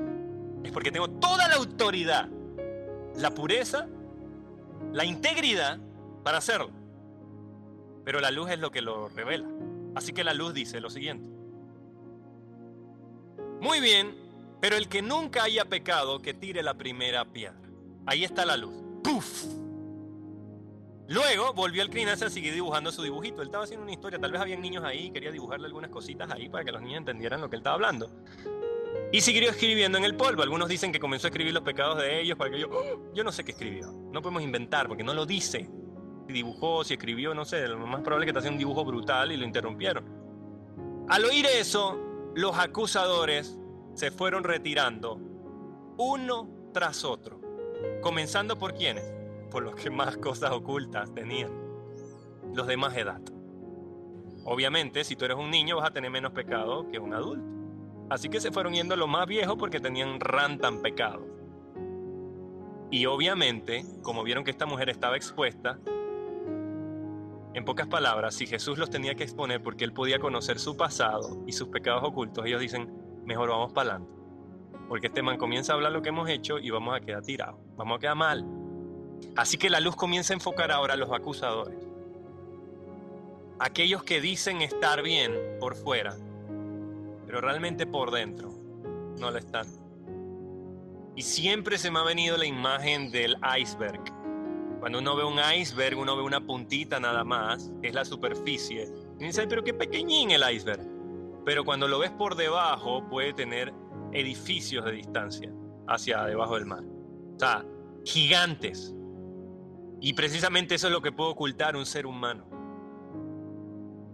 Es 0.64 0.72
porque 0.72 0.92
tengo 0.92 1.10
toda 1.10 1.48
la 1.48 1.56
autoridad, 1.56 2.28
la 3.16 3.32
pureza 3.32 3.88
la 4.92 5.06
integridad 5.06 5.80
para 6.24 6.40
hacerlo. 6.40 6.72
Pero 8.04 8.20
la 8.20 8.32
luz 8.32 8.50
es 8.50 8.60
lo 8.60 8.72
que 8.72 8.82
lo 8.82 9.10
revela. 9.10 9.48
Así 9.96 10.14
que 10.14 10.24
la 10.24 10.34
luz 10.34 10.54
dice 10.54 10.80
lo 10.80 10.90
siguiente. 10.90 11.30
Muy 13.62 13.80
bien, 13.82 14.16
pero 14.62 14.78
el 14.78 14.88
que 14.88 15.02
nunca 15.02 15.44
haya 15.44 15.66
pecado, 15.66 16.22
que 16.22 16.34
tire 16.34 16.64
la 16.64 16.74
primera 16.74 17.26
piedra. 17.26 17.60
Ahí 18.06 18.24
está 18.24 18.46
la 18.46 18.58
luz. 18.58 18.74
¡Puf! 19.04 19.46
Luego 21.10 21.54
volvió 21.54 21.82
al 21.82 21.88
inclinarse 21.88 22.26
a 22.26 22.30
seguir 22.30 22.54
dibujando 22.54 22.92
su 22.92 23.02
dibujito. 23.02 23.42
Él 23.42 23.48
estaba 23.48 23.64
haciendo 23.64 23.84
una 23.84 23.92
historia, 23.92 24.20
tal 24.20 24.32
vez 24.32 24.40
habían 24.40 24.62
niños 24.62 24.84
ahí, 24.84 25.10
quería 25.10 25.32
dibujarle 25.32 25.66
algunas 25.66 25.90
cositas 25.90 26.30
ahí 26.30 26.50
para 26.50 26.64
que 26.64 26.72
los 26.72 26.84
niños 26.84 27.00
entendieran 27.00 27.42
lo 27.42 27.50
que 27.50 27.56
él 27.56 27.62
estaba 27.62 27.74
hablando. 27.74 28.12
Y 29.12 29.22
siguió 29.22 29.50
escribiendo 29.50 29.98
en 29.98 30.04
el 30.04 30.16
polvo. 30.16 30.44
Algunos 30.44 30.70
dicen 30.70 30.92
que 30.92 31.00
comenzó 31.00 31.26
a 31.26 31.30
escribir 31.30 31.52
los 31.52 31.64
pecados 31.64 31.98
de 31.98 32.22
ellos 32.22 32.38
para 32.38 32.52
que 32.52 32.60
yo... 32.60 32.70
¡oh! 32.70 33.12
Yo 33.16 33.24
no 33.24 33.32
sé 33.32 33.44
qué 33.44 33.54
escribió. 33.54 33.92
No 34.12 34.22
podemos 34.22 34.44
inventar 34.44 34.88
porque 34.88 35.04
no 35.04 35.16
lo 35.16 35.26
dice. 35.26 35.68
Si 36.28 36.34
dibujó, 36.34 36.84
si 36.84 36.94
escribió, 36.94 37.34
no 37.34 37.44
sé. 37.44 37.68
Lo 37.68 37.88
más 37.88 38.02
probable 38.02 38.28
es 38.28 38.30
que 38.30 38.34
te 38.34 38.40
hacía 38.40 38.52
un 38.52 38.60
dibujo 38.60 38.86
brutal 38.86 39.32
y 39.32 39.38
lo 39.38 39.46
interrumpieron. 39.46 40.06
Al 41.10 41.26
oír 41.26 41.48
eso, 41.48 41.98
los 42.36 42.56
acusadores 42.56 43.58
se 43.96 44.12
fueron 44.12 44.44
retirando 44.44 45.20
uno 45.98 46.48
tras 46.72 47.04
otro. 47.04 47.42
Comenzando 48.02 48.60
por 48.60 48.76
quiénes? 48.76 49.19
Por 49.52 49.64
los 49.64 49.76
que 49.76 49.90
más 49.90 50.18
cosas 50.18 50.52
ocultas 50.52 51.14
tenían. 51.14 51.52
Los 52.54 52.68
de 52.68 52.78
más 52.78 52.96
edad. 52.96 53.22
Obviamente, 54.46 55.04
si 55.04 55.16
tú 55.16 55.26
eres 55.26 55.38
un 55.38 55.52
niño 55.52 55.78
vas 55.78 55.90
a 55.90 55.94
tener 55.94 56.10
menos 56.10 56.32
pecado 56.32 56.88
que 56.90 57.00
un 57.00 57.14
adulto. 57.14 57.46
Así 58.10 58.30
que 58.30 58.40
se 58.40 58.52
fueron 58.52 58.74
yendo 58.74 58.96
los 58.96 59.08
más 59.08 59.28
viejos 59.28 59.56
porque 59.58 59.80
tenían 59.80 60.20
rantan 60.20 60.82
pecado. 60.82 61.26
Y 62.92 63.06
obviamente, 63.06 63.86
como 64.02 64.24
vieron 64.24 64.44
que 64.44 64.52
esta 64.52 64.66
mujer 64.66 64.90
estaba 64.90 65.16
expuesta, 65.16 65.80
en 67.54 67.66
pocas 67.66 67.88
palabras, 67.88 68.36
si 68.36 68.48
Jesús 68.48 68.78
los 68.78 68.90
tenía 68.90 69.16
que 69.16 69.24
exponer 69.24 69.62
porque 69.62 69.84
él 69.84 69.94
podía 69.94 70.20
conocer 70.20 70.60
su 70.60 70.76
pasado 70.78 71.44
y 71.46 71.52
sus 71.52 71.68
pecados 71.68 72.04
ocultos, 72.04 72.46
ellos 72.46 72.62
dicen, 72.62 72.92
mejor 73.26 73.50
vamos 73.50 73.74
para 73.74 73.92
adelante. 73.92 74.14
Porque 74.88 75.08
este 75.08 75.22
man 75.22 75.38
comienza 75.38 75.74
a 75.74 75.76
hablar 75.76 75.92
lo 75.92 76.02
que 76.02 76.10
hemos 76.10 76.28
hecho 76.30 76.58
y 76.58 76.72
vamos 76.72 76.96
a 76.96 77.00
quedar 77.00 77.22
tirados, 77.22 77.60
vamos 77.76 77.98
a 77.98 78.00
quedar 78.00 78.16
mal. 78.16 78.59
Así 79.36 79.58
que 79.58 79.70
la 79.70 79.80
luz 79.80 79.96
comienza 79.96 80.34
a 80.34 80.36
enfocar 80.36 80.72
ahora 80.72 80.94
a 80.94 80.98
los 80.98 81.12
acusadores. 81.12 81.78
Aquellos 83.60 84.04
que 84.04 84.22
dicen 84.22 84.62
estar 84.62 85.02
bien 85.02 85.34
por 85.60 85.76
fuera, 85.76 86.16
pero 87.26 87.42
realmente 87.42 87.86
por 87.86 88.12
dentro 88.12 88.54
no 89.18 89.32
lo 89.32 89.38
están. 89.38 89.68
Y 91.16 91.22
siempre 91.22 91.78
se 91.78 91.92
me 91.92 92.00
ha 92.00 92.04
venido 92.04 92.38
la 92.38 92.46
imagen 92.46 93.12
del 93.12 93.36
iceberg 93.60 94.02
cuando 94.80 95.00
uno 95.00 95.16
ve 95.16 95.26
un 95.26 95.40
iceberg, 95.58 95.98
uno 95.98 96.16
ve 96.16 96.24
una 96.24 96.40
puntita 96.40 97.00
nada 97.00 97.26
más, 97.26 97.70
es 97.82 97.94
la 97.94 98.06
superficie. 98.06 98.88
Y 99.20 99.26
dice, 99.26 99.46
pero 99.46 99.64
qué 99.64 99.74
pequeñín 99.74 100.32
el 100.32 100.42
iceberg. 100.50 100.88
Pero 101.46 101.66
cuando 101.66 101.88
lo 101.88 102.00
ves 102.00 102.12
por 102.12 102.36
debajo, 102.36 103.04
puede 103.10 103.34
tener 103.34 103.74
edificios 104.14 104.86
de 104.86 104.94
distancia 104.94 105.52
hacia 105.88 106.24
debajo 106.24 106.56
del 106.56 106.66
mar. 106.66 106.84
O 107.36 107.40
sea, 107.40 107.66
gigantes. 108.06 108.96
Y 110.02 110.14
precisamente 110.14 110.76
eso 110.76 110.88
es 110.88 110.94
lo 110.94 111.02
que 111.02 111.12
puede 111.12 111.32
ocultar 111.32 111.76
un 111.76 111.86
ser 111.86 112.06
humano. 112.06 112.46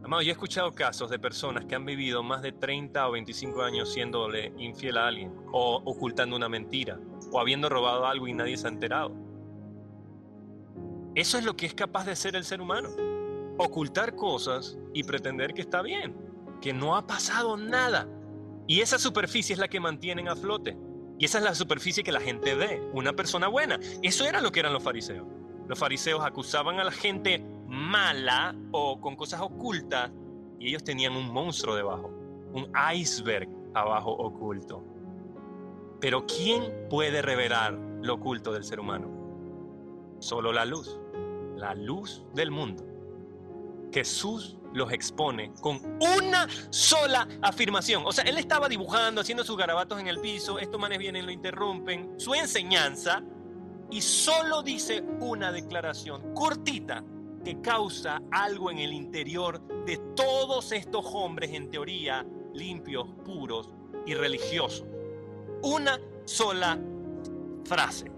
Amado, 0.04 0.22
yo 0.22 0.30
he 0.30 0.32
escuchado 0.34 0.72
casos 0.72 1.10
de 1.10 1.18
personas 1.18 1.66
que 1.66 1.76
han 1.76 1.86
vivido 1.86 2.22
más 2.22 2.42
de 2.42 2.52
30 2.52 3.08
o 3.08 3.12
25 3.12 3.62
años 3.64 3.92
siéndole 3.92 4.54
infiel 4.58 4.98
a 4.98 5.08
alguien, 5.08 5.34
o 5.52 5.82
ocultando 5.84 6.36
una 6.36 6.48
mentira, 6.48 7.00
o 7.32 7.40
habiendo 7.40 7.70
robado 7.70 8.06
algo 8.06 8.28
y 8.28 8.34
nadie 8.34 8.56
se 8.58 8.68
ha 8.68 8.70
enterado. 8.70 9.16
Eso 11.16 11.38
es 11.38 11.46
lo 11.46 11.56
que 11.56 11.66
es 11.66 11.74
capaz 11.74 12.06
de 12.06 12.12
hacer 12.12 12.36
el 12.36 12.44
ser 12.44 12.62
humano. 12.62 12.90
Ocultar 13.58 14.16
cosas 14.16 14.78
y 14.94 15.04
pretender 15.04 15.54
que 15.54 15.62
está 15.62 15.82
bien, 15.82 16.16
que 16.62 16.74
no 16.74 16.96
ha 16.96 17.08
pasado 17.08 17.58
nada. 17.58 18.08
Y 18.68 18.82
esa 18.82 19.00
superficie 19.00 19.54
es 19.54 19.60
la 19.60 19.70
que 19.70 19.80
mantienen 19.80 20.28
a 20.28 20.36
flote. 20.36 20.78
Y 21.18 21.26
esa 21.26 21.38
es 21.38 21.44
la 21.46 21.56
superficie 21.56 22.04
que 22.04 22.12
la 22.12 22.20
gente 22.20 22.54
ve, 22.54 22.82
una 22.94 23.14
persona 23.14 23.48
buena. 23.48 23.80
Eso 24.04 24.26
era 24.26 24.42
lo 24.42 24.52
que 24.52 24.60
eran 24.60 24.74
los 24.74 24.84
fariseos. 24.84 25.26
Los 25.68 25.80
fariseos 25.80 26.24
acusaban 26.24 26.80
a 26.80 26.84
la 26.84 26.92
gente 26.92 27.44
mala 27.68 28.56
o 28.72 29.00
con 29.02 29.16
cosas 29.16 29.42
ocultas 29.42 30.12
y 30.60 30.70
ellos 30.70 30.84
tenían 30.84 31.16
un 31.16 31.32
monstruo 31.32 31.76
debajo, 31.76 32.12
un 32.54 32.72
iceberg 32.94 33.50
abajo 33.74 34.12
oculto. 34.12 34.84
Pero 36.00 36.26
¿quién 36.26 36.88
puede 36.90 37.22
revelar 37.22 37.74
lo 38.02 38.16
oculto 38.16 38.52
del 38.52 38.64
ser 38.64 38.80
humano? 38.80 39.10
Solo 40.20 40.54
la 40.54 40.66
luz 40.66 41.00
la 41.56 41.74
luz 41.74 42.24
del 42.34 42.52
mundo. 42.52 42.86
Jesús 43.92 44.58
los 44.74 44.92
expone 44.92 45.54
con 45.62 45.80
una 46.20 46.48
sola 46.70 47.28
afirmación. 47.42 48.04
O 48.06 48.12
sea, 48.12 48.26
él 48.26 48.38
estaba 48.38 48.68
dibujando, 48.68 49.22
haciendo 49.22 49.44
sus 49.44 49.58
garabatos 49.58 50.00
en 50.00 50.08
el 50.08 50.20
piso, 50.20 50.60
estos 50.60 50.80
manes 50.80 51.00
vienen, 51.00 51.26
lo 51.26 51.32
interrumpen, 51.32 52.20
su 52.20 52.34
enseñanza, 52.34 53.24
y 53.96 54.02
solo 54.02 54.62
dice 54.62 55.06
una 55.22 55.54
declaración 55.54 56.34
cortita 56.34 57.02
que 57.46 57.62
causa 57.62 58.22
algo 58.30 58.70
en 58.70 58.80
el 58.80 58.92
interior 58.92 59.62
de 59.86 59.96
todos 60.18 60.74
estos 60.74 61.06
hombres, 61.14 61.52
en 61.54 61.72
teoría, 61.72 62.26
limpios, 62.54 63.08
puros 63.24 63.70
y 64.06 64.14
religiosos. 64.14 64.86
Una 65.62 65.98
sola 66.26 66.78
frase. 67.64 68.12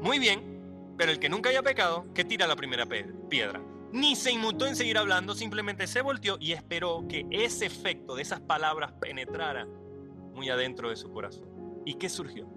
Muy 0.00 0.18
bien, 0.18 0.94
pero 0.98 1.12
el 1.12 1.20
que 1.20 1.28
nunca 1.28 1.50
haya 1.50 1.62
pecado, 1.62 2.06
que 2.12 2.24
tira 2.24 2.48
la 2.48 2.56
primera 2.56 2.84
piedra. 3.28 3.62
Ni 3.92 4.16
se 4.16 4.32
inmutó 4.32 4.66
en 4.66 4.74
seguir 4.74 4.98
hablando, 4.98 5.36
simplemente 5.36 5.86
se 5.86 6.02
volteó 6.02 6.38
y 6.40 6.50
esperó 6.50 7.06
que 7.08 7.24
ese 7.30 7.66
efecto 7.66 8.16
de 8.16 8.22
esas 8.22 8.40
palabras 8.40 8.94
penetrara 9.00 9.64
muy 10.34 10.48
adentro 10.48 10.90
de 10.90 10.96
su 10.96 11.08
corazón. 11.12 11.46
¿Y 11.84 11.94
qué 11.94 12.08
surgió? 12.08 12.48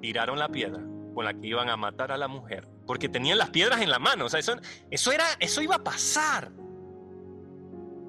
Tiraron 0.00 0.38
la 0.38 0.48
piedra 0.48 0.93
con 1.14 1.24
la 1.24 1.34
que 1.34 1.46
iban 1.46 1.68
a 1.68 1.76
matar 1.76 2.12
a 2.12 2.18
la 2.18 2.28
mujer, 2.28 2.68
porque 2.86 3.08
tenían 3.08 3.38
las 3.38 3.50
piedras 3.50 3.80
en 3.80 3.90
la 3.90 3.98
mano. 3.98 4.26
O 4.26 4.28
sea, 4.28 4.40
eso, 4.40 4.56
eso, 4.90 5.12
era, 5.12 5.24
eso 5.40 5.62
iba 5.62 5.76
a 5.76 5.84
pasar. 5.84 6.52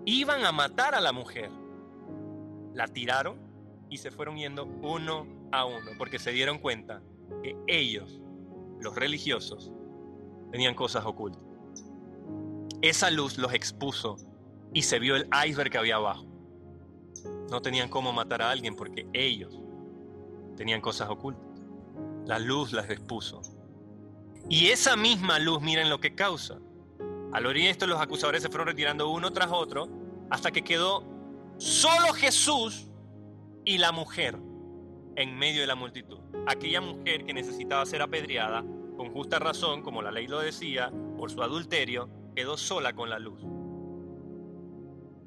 Iban 0.05 0.45
a 0.45 0.51
matar 0.51 0.95
a 0.95 1.01
la 1.01 1.11
mujer. 1.11 1.49
La 2.73 2.87
tiraron 2.87 3.37
y 3.89 3.97
se 3.97 4.11
fueron 4.11 4.37
yendo 4.37 4.65
uno 4.65 5.27
a 5.51 5.65
uno, 5.65 5.91
porque 5.97 6.19
se 6.19 6.31
dieron 6.31 6.59
cuenta 6.59 7.01
que 7.41 7.55
ellos 7.67 8.21
los 8.79 8.95
religiosos, 8.95 9.71
tenían 10.51 10.75
cosas 10.75 11.05
ocultas. 11.05 11.41
Esa 12.81 13.09
luz 13.09 13.37
los 13.37 13.53
expuso 13.53 14.17
y 14.73 14.83
se 14.83 14.99
vio 14.99 15.15
el 15.15 15.27
iceberg 15.47 15.71
que 15.71 15.77
había 15.77 15.95
abajo. 15.95 16.25
No 17.49 17.61
tenían 17.61 17.89
cómo 17.89 18.13
matar 18.13 18.41
a 18.41 18.51
alguien 18.51 18.75
porque 18.75 19.07
ellos 19.13 19.59
tenían 20.55 20.81
cosas 20.81 21.09
ocultas. 21.09 21.43
La 22.25 22.39
luz 22.39 22.73
las 22.73 22.89
expuso. 22.89 23.41
Y 24.49 24.67
esa 24.67 24.95
misma 24.95 25.39
luz, 25.39 25.61
miren 25.61 25.89
lo 25.89 25.99
que 25.99 26.15
causa. 26.15 26.59
Al 27.33 27.45
oír 27.45 27.67
esto, 27.67 27.87
los 27.87 28.01
acusadores 28.01 28.41
se 28.41 28.49
fueron 28.49 28.67
retirando 28.67 29.09
uno 29.09 29.31
tras 29.31 29.51
otro 29.51 29.89
hasta 30.29 30.51
que 30.51 30.63
quedó 30.63 31.03
solo 31.57 32.13
Jesús 32.13 32.87
y 33.63 33.77
la 33.77 33.91
mujer 33.91 34.37
en 35.15 35.37
medio 35.37 35.61
de 35.61 35.67
la 35.67 35.75
multitud. 35.75 36.19
Aquella 36.47 36.81
mujer 36.81 37.25
que 37.25 37.33
necesitaba 37.33 37.85
ser 37.85 38.01
apedreada, 38.01 38.63
con 38.97 39.11
justa 39.11 39.39
razón, 39.39 39.81
como 39.81 40.01
la 40.01 40.11
ley 40.11 40.27
lo 40.27 40.39
decía, 40.39 40.91
por 41.17 41.31
su 41.31 41.41
adulterio, 41.41 42.09
quedó 42.35 42.57
sola 42.57 42.93
con 42.93 43.09
la 43.09 43.19
luz. 43.19 43.41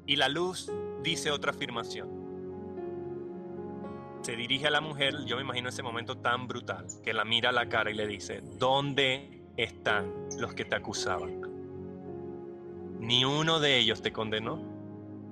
Y 0.05 0.15
la 0.15 0.27
luz 0.27 0.71
dice 1.03 1.31
otra 1.31 1.51
afirmación. 1.51 2.18
Se 4.21 4.35
dirige 4.35 4.67
a 4.67 4.71
la 4.71 4.81
mujer, 4.81 5.25
yo 5.25 5.37
me 5.37 5.43
imagino 5.43 5.69
ese 5.69 5.81
momento 5.81 6.17
tan 6.17 6.47
brutal, 6.47 6.85
que 7.03 7.13
la 7.13 7.25
mira 7.25 7.49
a 7.49 7.53
la 7.53 7.69
cara 7.69 7.89
y 7.89 7.93
le 7.93 8.05
dice, 8.05 8.41
¿dónde 8.59 9.43
están 9.57 10.11
los 10.37 10.53
que 10.53 10.65
te 10.65 10.75
acusaban? 10.75 11.41
¿Ni 12.99 13.25
uno 13.25 13.59
de 13.59 13.77
ellos 13.77 14.01
te 14.01 14.11
condenó? 14.11 14.61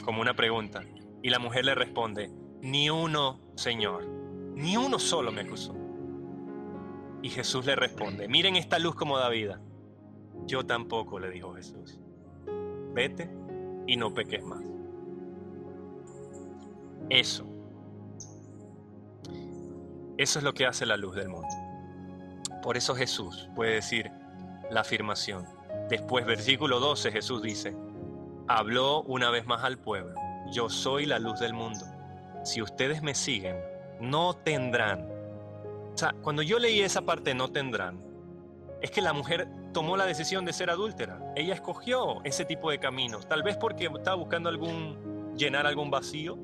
Como 0.04 0.22
una 0.22 0.36
pregunta. 0.36 0.84
Y 1.22 1.30
la 1.30 1.40
mujer 1.40 1.66
le 1.66 1.76
responde, 1.76 2.32
ni 2.62 2.90
uno, 2.90 3.42
Señor 3.56 4.18
ni 4.58 4.76
uno 4.76 4.98
solo 4.98 5.32
me 5.32 5.42
acusó. 5.42 5.76
Y 7.22 7.30
Jesús 7.30 7.66
le 7.66 7.76
responde, 7.76 8.28
miren 8.28 8.56
esta 8.56 8.80
luz 8.80 8.96
como 8.96 9.18
da 9.18 9.30
vida. 9.30 9.62
Yo 10.48 10.66
tampoco, 10.66 11.20
le 11.20 11.30
dijo 11.30 11.54
Jesús. 11.54 12.00
Vete 12.94 13.30
y 13.86 13.96
no 13.98 14.14
peques 14.14 14.44
más. 14.44 14.64
Eso. 17.10 17.46
Eso 20.18 20.40
es 20.40 20.44
lo 20.44 20.54
que 20.54 20.66
hace 20.66 20.86
la 20.86 20.98
luz 20.98 21.16
del 21.16 21.30
mundo. 21.30 21.48
Por 22.64 22.78
eso 22.78 22.96
Jesús 22.96 23.50
puede 23.56 23.74
decir 23.74 24.12
la 24.72 24.82
afirmación. 24.82 25.46
Después, 25.90 26.26
versículo 26.26 26.80
12, 26.80 27.12
Jesús 27.12 27.42
dice, 27.42 27.76
habló 28.48 29.04
una 29.04 29.30
vez 29.30 29.46
más 29.46 29.64
al 29.64 29.78
pueblo, 29.78 30.16
yo 30.52 30.70
soy 30.70 31.06
la 31.06 31.20
luz 31.20 31.40
del 31.40 31.54
mundo. 31.54 31.86
Si 32.44 32.62
ustedes 32.62 33.02
me 33.02 33.14
siguen, 33.14 33.58
no 34.00 34.34
tendrán. 34.34 35.08
O 35.94 35.98
sea, 35.98 36.14
cuando 36.22 36.42
yo 36.42 36.60
leí 36.60 36.82
esa 36.82 37.02
parte, 37.02 37.34
no 37.34 37.50
tendrán, 37.50 38.02
es 38.82 38.92
que 38.92 39.02
la 39.02 39.14
mujer 39.14 39.48
tomó 39.74 39.98
la 39.98 40.06
decisión 40.06 40.46
de 40.46 40.54
ser 40.54 40.70
adúltera. 40.70 41.20
Ella 41.36 41.54
escogió 41.54 42.24
ese 42.24 42.46
tipo 42.46 42.72
de 42.72 42.80
caminos, 42.80 43.28
tal 43.28 43.44
vez 43.44 43.58
porque 43.58 43.86
estaba 43.86 44.16
buscando 44.16 44.50
algún, 44.50 45.36
llenar 45.36 45.66
algún 45.66 45.90
vacío, 45.90 46.38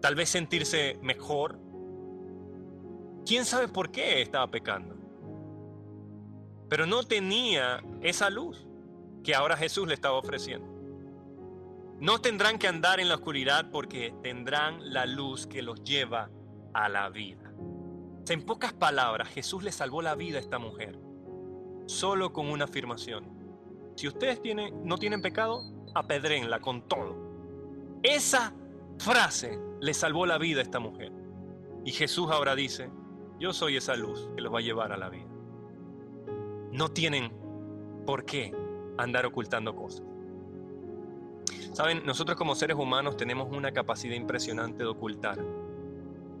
tal 0.00 0.14
vez 0.14 0.28
sentirse 0.28 0.98
mejor. 1.02 1.58
¿Quién 3.28 3.44
sabe 3.44 3.68
por 3.68 3.90
qué 3.90 4.22
estaba 4.22 4.50
pecando? 4.50 4.96
Pero 6.70 6.86
no 6.86 7.02
tenía 7.02 7.84
esa 8.00 8.30
luz 8.30 8.66
que 9.22 9.34
ahora 9.34 9.54
Jesús 9.54 9.86
le 9.86 9.92
estaba 9.92 10.16
ofreciendo. 10.16 10.66
No 12.00 12.22
tendrán 12.22 12.58
que 12.58 12.68
andar 12.68 13.00
en 13.00 13.08
la 13.10 13.16
oscuridad 13.16 13.70
porque 13.70 14.14
tendrán 14.22 14.94
la 14.94 15.04
luz 15.04 15.46
que 15.46 15.60
los 15.60 15.84
lleva 15.84 16.30
a 16.72 16.88
la 16.88 17.10
vida. 17.10 17.52
En 18.30 18.46
pocas 18.46 18.72
palabras, 18.72 19.28
Jesús 19.28 19.62
le 19.62 19.72
salvó 19.72 20.00
la 20.00 20.14
vida 20.14 20.38
a 20.38 20.40
esta 20.40 20.58
mujer, 20.58 20.98
solo 21.84 22.32
con 22.32 22.48
una 22.48 22.64
afirmación. 22.64 23.26
Si 23.96 24.08
ustedes 24.08 24.40
no 24.84 24.96
tienen 24.96 25.20
pecado, 25.20 25.60
apedrenla 25.94 26.60
con 26.60 26.80
todo. 26.88 27.14
Esa 28.02 28.54
frase 28.96 29.58
le 29.82 29.92
salvó 29.92 30.24
la 30.24 30.38
vida 30.38 30.60
a 30.60 30.62
esta 30.62 30.80
mujer. 30.80 31.12
Y 31.84 31.92
Jesús 31.92 32.30
ahora 32.30 32.54
dice, 32.54 32.90
Yo 33.38 33.52
soy 33.52 33.76
esa 33.76 33.94
luz 33.94 34.28
que 34.34 34.40
los 34.40 34.52
va 34.52 34.58
a 34.58 34.62
llevar 34.62 34.92
a 34.92 34.96
la 34.96 35.08
vida. 35.08 35.28
No 36.72 36.88
tienen 36.90 37.32
por 38.04 38.24
qué 38.24 38.52
andar 38.96 39.26
ocultando 39.26 39.76
cosas. 39.76 40.04
Saben, 41.72 42.04
nosotros 42.04 42.36
como 42.36 42.56
seres 42.56 42.76
humanos 42.76 43.16
tenemos 43.16 43.48
una 43.56 43.70
capacidad 43.70 44.14
impresionante 44.14 44.82
de 44.82 44.88
ocultar 44.88 45.38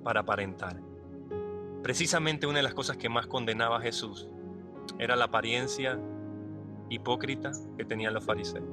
para 0.02 0.20
aparentar. 0.20 0.80
Precisamente 1.82 2.46
una 2.46 2.56
de 2.56 2.64
las 2.64 2.74
cosas 2.74 2.96
que 2.96 3.08
más 3.08 3.28
condenaba 3.28 3.78
a 3.78 3.80
Jesús 3.80 4.28
era 4.98 5.14
la 5.14 5.26
apariencia 5.26 6.00
hipócrita 6.88 7.52
que 7.76 7.84
tenían 7.84 8.14
los 8.14 8.24
fariseos. 8.24 8.66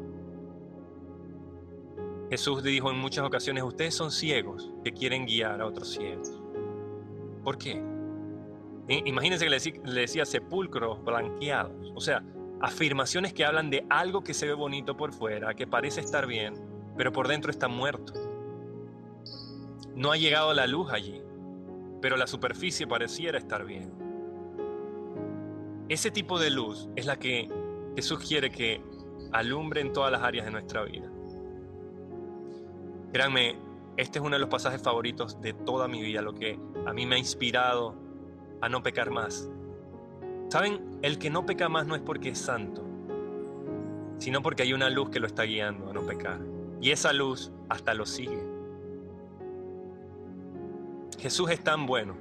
Jesús 2.31 2.63
dijo 2.63 2.89
en 2.89 2.97
muchas 2.97 3.23
ocasiones, 3.23 3.63
ustedes 3.63 3.93
son 3.93 4.09
ciegos 4.09 4.73
que 4.83 4.91
quieren 4.91 5.27
guiar 5.27 5.61
a 5.61 5.67
otros 5.67 5.89
ciegos. 5.89 6.41
¿Por 7.43 7.59
qué? 7.59 7.94
Imagínense 8.87 9.45
que 9.45 9.81
le 9.83 10.01
decía, 10.01 10.25
sepulcros 10.25 11.03
blanqueados, 11.03 11.91
o 11.95 12.01
sea, 12.01 12.23
afirmaciones 12.61 13.33
que 13.33 13.43
hablan 13.43 13.69
de 13.69 13.85
algo 13.89 14.23
que 14.23 14.33
se 14.33 14.45
ve 14.45 14.53
bonito 14.53 14.95
por 14.95 15.11
fuera, 15.11 15.55
que 15.55 15.65
parece 15.65 16.01
estar 16.01 16.27
bien, 16.27 16.53
pero 16.95 17.11
por 17.11 17.27
dentro 17.27 17.49
está 17.49 17.67
muerto. 17.67 18.13
No 19.95 20.11
ha 20.11 20.17
llegado 20.17 20.53
la 20.53 20.67
luz 20.67 20.91
allí, 20.91 21.21
pero 22.01 22.15
la 22.15 22.27
superficie 22.27 22.85
pareciera 22.85 23.39
estar 23.39 23.65
bien. 23.65 23.91
Ese 25.89 26.11
tipo 26.11 26.39
de 26.39 26.51
luz 26.51 26.87
es 26.95 27.07
la 27.07 27.17
que 27.17 27.49
Jesús 27.95 28.19
quiere 28.19 28.51
que 28.51 28.83
alumbre 29.31 29.81
en 29.81 29.93
todas 29.93 30.11
las 30.11 30.21
áreas 30.21 30.45
de 30.45 30.51
nuestra 30.51 30.83
vida. 30.83 31.11
Créanme, 33.11 33.57
este 33.97 34.19
es 34.19 34.25
uno 34.25 34.35
de 34.35 34.39
los 34.39 34.49
pasajes 34.49 34.81
favoritos 34.81 35.41
de 35.41 35.53
toda 35.53 35.87
mi 35.87 36.01
vida, 36.01 36.21
lo 36.21 36.33
que 36.33 36.59
a 36.85 36.93
mí 36.93 37.05
me 37.05 37.15
ha 37.15 37.17
inspirado 37.17 38.04
a 38.61 38.69
no 38.69 38.83
pecar 38.83 39.11
más. 39.11 39.49
¿Saben? 40.49 40.99
El 41.01 41.17
que 41.17 41.29
no 41.29 41.45
peca 41.45 41.69
más 41.69 41.87
no 41.87 41.95
es 41.95 42.01
porque 42.01 42.29
es 42.29 42.39
santo, 42.39 42.83
sino 44.17 44.41
porque 44.41 44.63
hay 44.63 44.73
una 44.73 44.89
luz 44.89 45.09
que 45.09 45.19
lo 45.19 45.27
está 45.27 45.43
guiando 45.43 45.89
a 45.89 45.93
no 45.93 46.05
pecar. 46.05 46.39
Y 46.81 46.91
esa 46.91 47.13
luz 47.13 47.51
hasta 47.69 47.93
lo 47.93 48.05
sigue. 48.05 48.41
Jesús 51.19 51.49
es 51.49 51.63
tan 51.63 51.85
bueno 51.85 52.15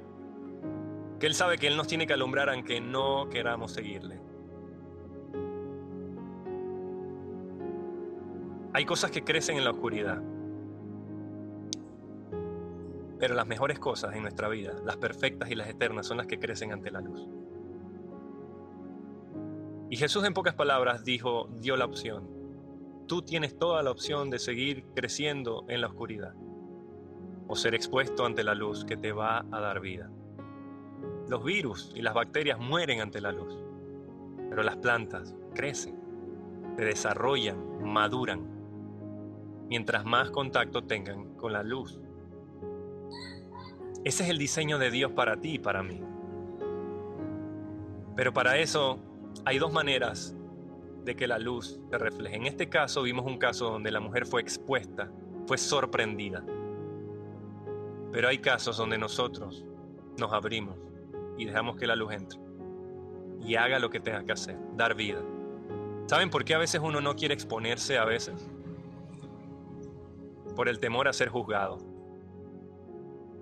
que 1.19 1.27
Él 1.27 1.35
sabe 1.35 1.57
que 1.57 1.67
Él 1.67 1.77
nos 1.77 1.87
tiene 1.87 2.07
que 2.07 2.13
alumbrar 2.13 2.49
aunque 2.49 2.81
no 2.81 3.29
queramos 3.29 3.71
seguirle. 3.71 4.19
Hay 8.73 8.85
cosas 8.85 9.11
que 9.11 9.23
crecen 9.23 9.57
en 9.57 9.63
la 9.63 9.71
oscuridad. 9.71 10.21
Pero 13.19 13.33
las 13.33 13.47
mejores 13.47 13.79
cosas 13.79 14.15
en 14.15 14.23
nuestra 14.23 14.49
vida, 14.49 14.73
las 14.83 14.97
perfectas 14.97 15.49
y 15.49 15.55
las 15.55 15.69
eternas, 15.69 16.07
son 16.07 16.17
las 16.17 16.27
que 16.27 16.39
crecen 16.39 16.71
ante 16.71 16.91
la 16.91 17.01
luz. 17.01 17.27
Y 19.89 19.97
Jesús 19.97 20.23
en 20.25 20.33
pocas 20.33 20.55
palabras 20.55 21.03
dijo, 21.03 21.47
dio 21.59 21.77
la 21.77 21.85
opción. 21.85 22.27
Tú 23.07 23.21
tienes 23.21 23.57
toda 23.57 23.83
la 23.83 23.91
opción 23.91 24.29
de 24.29 24.39
seguir 24.39 24.85
creciendo 24.95 25.63
en 25.67 25.81
la 25.81 25.87
oscuridad 25.87 26.33
o 27.47 27.55
ser 27.55 27.75
expuesto 27.75 28.25
ante 28.25 28.43
la 28.43 28.55
luz 28.55 28.83
que 28.83 28.97
te 28.97 29.11
va 29.11 29.45
a 29.51 29.59
dar 29.59 29.79
vida. 29.79 30.09
Los 31.27 31.43
virus 31.43 31.91
y 31.95 32.01
las 32.01 32.13
bacterias 32.13 32.59
mueren 32.59 33.01
ante 33.01 33.21
la 33.21 33.31
luz, 33.31 33.57
pero 34.49 34.63
las 34.63 34.77
plantas 34.77 35.35
crecen, 35.53 35.95
se 36.75 36.83
desarrollan, 36.83 37.83
maduran, 37.83 38.47
mientras 39.69 40.05
más 40.05 40.31
contacto 40.31 40.83
tengan 40.83 41.35
con 41.35 41.53
la 41.53 41.63
luz 41.63 41.99
ese 44.05 44.23
es 44.23 44.29
el 44.29 44.37
diseño 44.37 44.77
de 44.77 44.91
Dios 44.91 45.11
para 45.11 45.37
ti 45.41 45.55
y 45.55 45.59
para 45.59 45.81
mí. 45.81 45.99
Pero 48.15 48.31
para 48.33 48.59
eso 48.59 48.99
hay 49.45 49.57
dos 49.57 49.73
maneras 49.73 50.35
de 51.03 51.15
que 51.15 51.27
la 51.27 51.39
luz 51.39 51.79
se 51.89 51.97
refleje. 51.97 52.35
En 52.35 52.45
este 52.45 52.69
caso 52.69 53.01
vimos 53.01 53.25
un 53.25 53.39
caso 53.39 53.71
donde 53.71 53.91
la 53.91 53.99
mujer 53.99 54.27
fue 54.27 54.41
expuesta, 54.41 55.11
fue 55.47 55.57
sorprendida. 55.57 56.45
Pero 58.11 58.27
hay 58.27 58.37
casos 58.37 58.77
donde 58.77 58.99
nosotros 58.99 59.65
nos 60.19 60.31
abrimos 60.31 60.77
y 61.37 61.45
dejamos 61.45 61.75
que 61.75 61.87
la 61.87 61.95
luz 61.95 62.13
entre 62.13 62.39
y 63.41 63.55
haga 63.55 63.79
lo 63.79 63.89
que 63.89 63.99
tenga 63.99 64.23
que 64.23 64.33
hacer, 64.33 64.57
dar 64.75 64.93
vida. 64.93 65.21
¿Saben 66.05 66.29
por 66.29 66.45
qué 66.45 66.53
a 66.53 66.59
veces 66.59 66.79
uno 66.83 67.01
no 67.01 67.15
quiere 67.15 67.33
exponerse 67.33 67.97
a 67.97 68.05
veces? 68.05 68.47
Por 70.55 70.69
el 70.69 70.79
temor 70.79 71.07
a 71.07 71.13
ser 71.13 71.29
juzgado. 71.29 71.94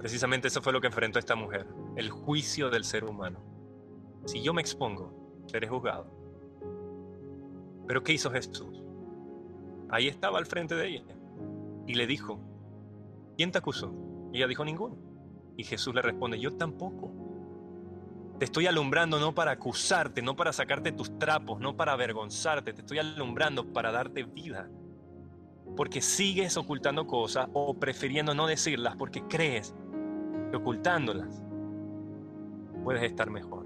Precisamente 0.04 0.50
eso 0.50 0.62
fue 0.62 0.74
lo 0.74 0.82
que 0.82 0.88
enfrentó 0.88 1.18
esta 1.18 1.34
mujer, 1.34 1.66
el 1.96 2.10
juicio 2.10 2.70
del 2.70 2.84
ser 2.84 3.06
humano. 3.06 3.40
Si 4.26 4.42
yo 4.42 4.54
me 4.54 4.60
expongo, 4.60 5.14
seré 5.46 5.66
juzgado. 5.70 6.06
Pero 7.88 8.04
¿qué 8.04 8.12
hizo 8.12 8.30
Jesús? 8.30 8.84
Ahí 9.90 10.10
estaba 10.10 10.40
al 10.40 10.46
frente 10.46 10.76
de 10.76 10.90
ella 10.90 11.16
y 11.88 11.94
le 11.94 12.06
dijo, 12.06 12.38
¿quién 13.38 13.54
te 13.54 13.60
acusó? 13.60 13.94
Y 14.34 14.40
ella 14.40 14.48
dijo, 14.48 14.66
ninguno. 14.66 14.98
Y 15.56 15.64
Jesús 15.64 15.96
le 15.96 16.02
responde, 16.02 16.38
yo 16.38 16.52
tampoco. 16.58 17.10
Te 18.40 18.44
estoy 18.44 18.68
alumbrando 18.68 19.22
no 19.22 19.34
para 19.34 19.52
acusarte, 19.52 20.22
no 20.22 20.36
para 20.36 20.52
sacarte 20.52 20.92
tus 20.92 21.18
trapos, 21.18 21.62
no 21.62 21.78
para 21.78 21.94
avergonzarte, 21.94 22.74
te 22.74 22.82
estoy 22.82 23.00
alumbrando 23.00 23.72
para 23.72 23.94
darte 23.94 24.24
vida. 24.24 24.70
Porque 25.78 26.02
sigues 26.02 26.58
ocultando 26.58 27.08
cosas 27.08 27.48
o 27.54 27.74
prefiriendo 27.74 28.36
no 28.36 28.48
decirlas 28.48 28.98
porque 28.98 29.24
crees 29.30 29.74
ocultándolas 30.58 31.44
puedes 32.84 33.04
estar 33.04 33.30
mejor. 33.30 33.66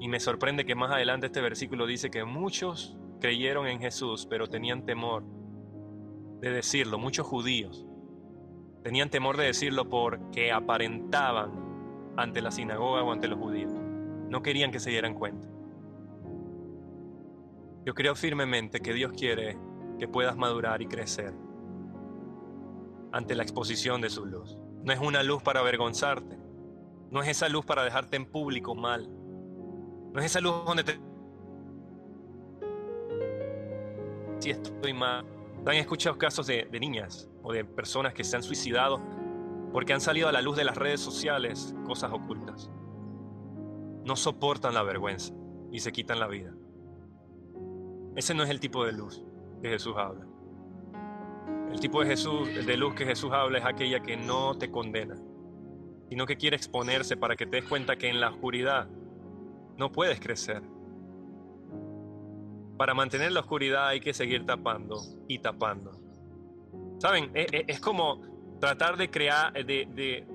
Y 0.00 0.08
me 0.08 0.20
sorprende 0.20 0.64
que 0.64 0.74
más 0.74 0.90
adelante 0.90 1.26
este 1.26 1.40
versículo 1.40 1.86
dice 1.86 2.10
que 2.10 2.24
muchos 2.24 2.96
creyeron 3.20 3.66
en 3.66 3.80
Jesús, 3.80 4.26
pero 4.28 4.48
tenían 4.48 4.84
temor 4.84 5.24
de 6.40 6.50
decirlo, 6.50 6.98
muchos 6.98 7.26
judíos 7.26 7.86
tenían 8.82 9.10
temor 9.10 9.36
de 9.36 9.44
decirlo 9.44 9.88
porque 9.88 10.50
aparentaban 10.50 11.52
ante 12.16 12.42
la 12.42 12.50
sinagoga 12.50 13.02
o 13.02 13.12
ante 13.12 13.28
los 13.28 13.38
judíos. 13.38 13.72
No 14.28 14.42
querían 14.42 14.72
que 14.72 14.80
se 14.80 14.90
dieran 14.90 15.14
cuenta. 15.14 15.48
Yo 17.84 17.94
creo 17.94 18.14
firmemente 18.14 18.80
que 18.80 18.92
Dios 18.92 19.12
quiere 19.12 19.56
que 19.98 20.08
puedas 20.08 20.36
madurar 20.36 20.82
y 20.82 20.86
crecer 20.86 21.32
ante 23.12 23.34
la 23.34 23.42
exposición 23.42 24.00
de 24.00 24.10
su 24.10 24.26
luz. 24.26 24.58
No 24.84 24.92
es 24.92 24.98
una 24.98 25.22
luz 25.22 25.42
para 25.42 25.60
avergonzarte. 25.60 26.38
No 27.10 27.22
es 27.22 27.28
esa 27.28 27.48
luz 27.48 27.64
para 27.64 27.84
dejarte 27.84 28.16
en 28.16 28.26
público 28.26 28.74
mal. 28.74 29.08
No 30.12 30.20
es 30.20 30.26
esa 30.26 30.40
luz 30.40 30.64
donde 30.64 30.84
te... 30.84 31.00
Si 34.40 34.50
estoy 34.50 34.92
mal. 34.92 35.24
¿Han 35.64 35.74
escuchado 35.76 36.18
casos 36.18 36.46
de, 36.48 36.68
de 36.70 36.80
niñas 36.80 37.30
o 37.42 37.52
de 37.52 37.64
personas 37.64 38.12
que 38.12 38.24
se 38.24 38.34
han 38.34 38.42
suicidado 38.42 39.00
porque 39.72 39.92
han 39.92 40.00
salido 40.00 40.28
a 40.28 40.32
la 40.32 40.42
luz 40.42 40.56
de 40.56 40.64
las 40.64 40.76
redes 40.76 41.00
sociales 41.00 41.74
cosas 41.86 42.12
ocultas? 42.12 42.68
No 44.04 44.16
soportan 44.16 44.74
la 44.74 44.82
vergüenza 44.82 45.32
y 45.70 45.78
se 45.78 45.92
quitan 45.92 46.18
la 46.18 46.26
vida. 46.26 46.52
Ese 48.16 48.34
no 48.34 48.42
es 48.42 48.50
el 48.50 48.58
tipo 48.58 48.84
de 48.84 48.92
luz 48.92 49.24
que 49.62 49.68
Jesús 49.68 49.94
habla. 49.96 50.26
El 51.72 51.80
tipo 51.80 52.02
de, 52.02 52.06
Jesús, 52.06 52.48
de 52.66 52.76
luz 52.76 52.94
que 52.94 53.06
Jesús 53.06 53.32
habla 53.32 53.58
es 53.58 53.64
aquella 53.64 54.00
que 54.00 54.14
no 54.14 54.56
te 54.58 54.70
condena, 54.70 55.16
sino 56.10 56.26
que 56.26 56.36
quiere 56.36 56.54
exponerse 56.54 57.16
para 57.16 57.34
que 57.34 57.46
te 57.46 57.56
des 57.56 57.64
cuenta 57.64 57.96
que 57.96 58.10
en 58.10 58.20
la 58.20 58.28
oscuridad 58.28 58.88
no 59.78 59.90
puedes 59.90 60.20
crecer. 60.20 60.62
Para 62.76 62.92
mantener 62.92 63.32
la 63.32 63.40
oscuridad 63.40 63.88
hay 63.88 64.00
que 64.00 64.12
seguir 64.12 64.44
tapando 64.44 65.00
y 65.28 65.38
tapando. 65.38 65.92
¿Saben? 66.98 67.30
E, 67.34 67.46
e, 67.50 67.64
es, 67.66 67.80
como 67.80 68.20
tratar 68.60 68.98
de 68.98 69.10
crear, 69.10 69.52
de, 69.54 69.88
de, 69.94 70.26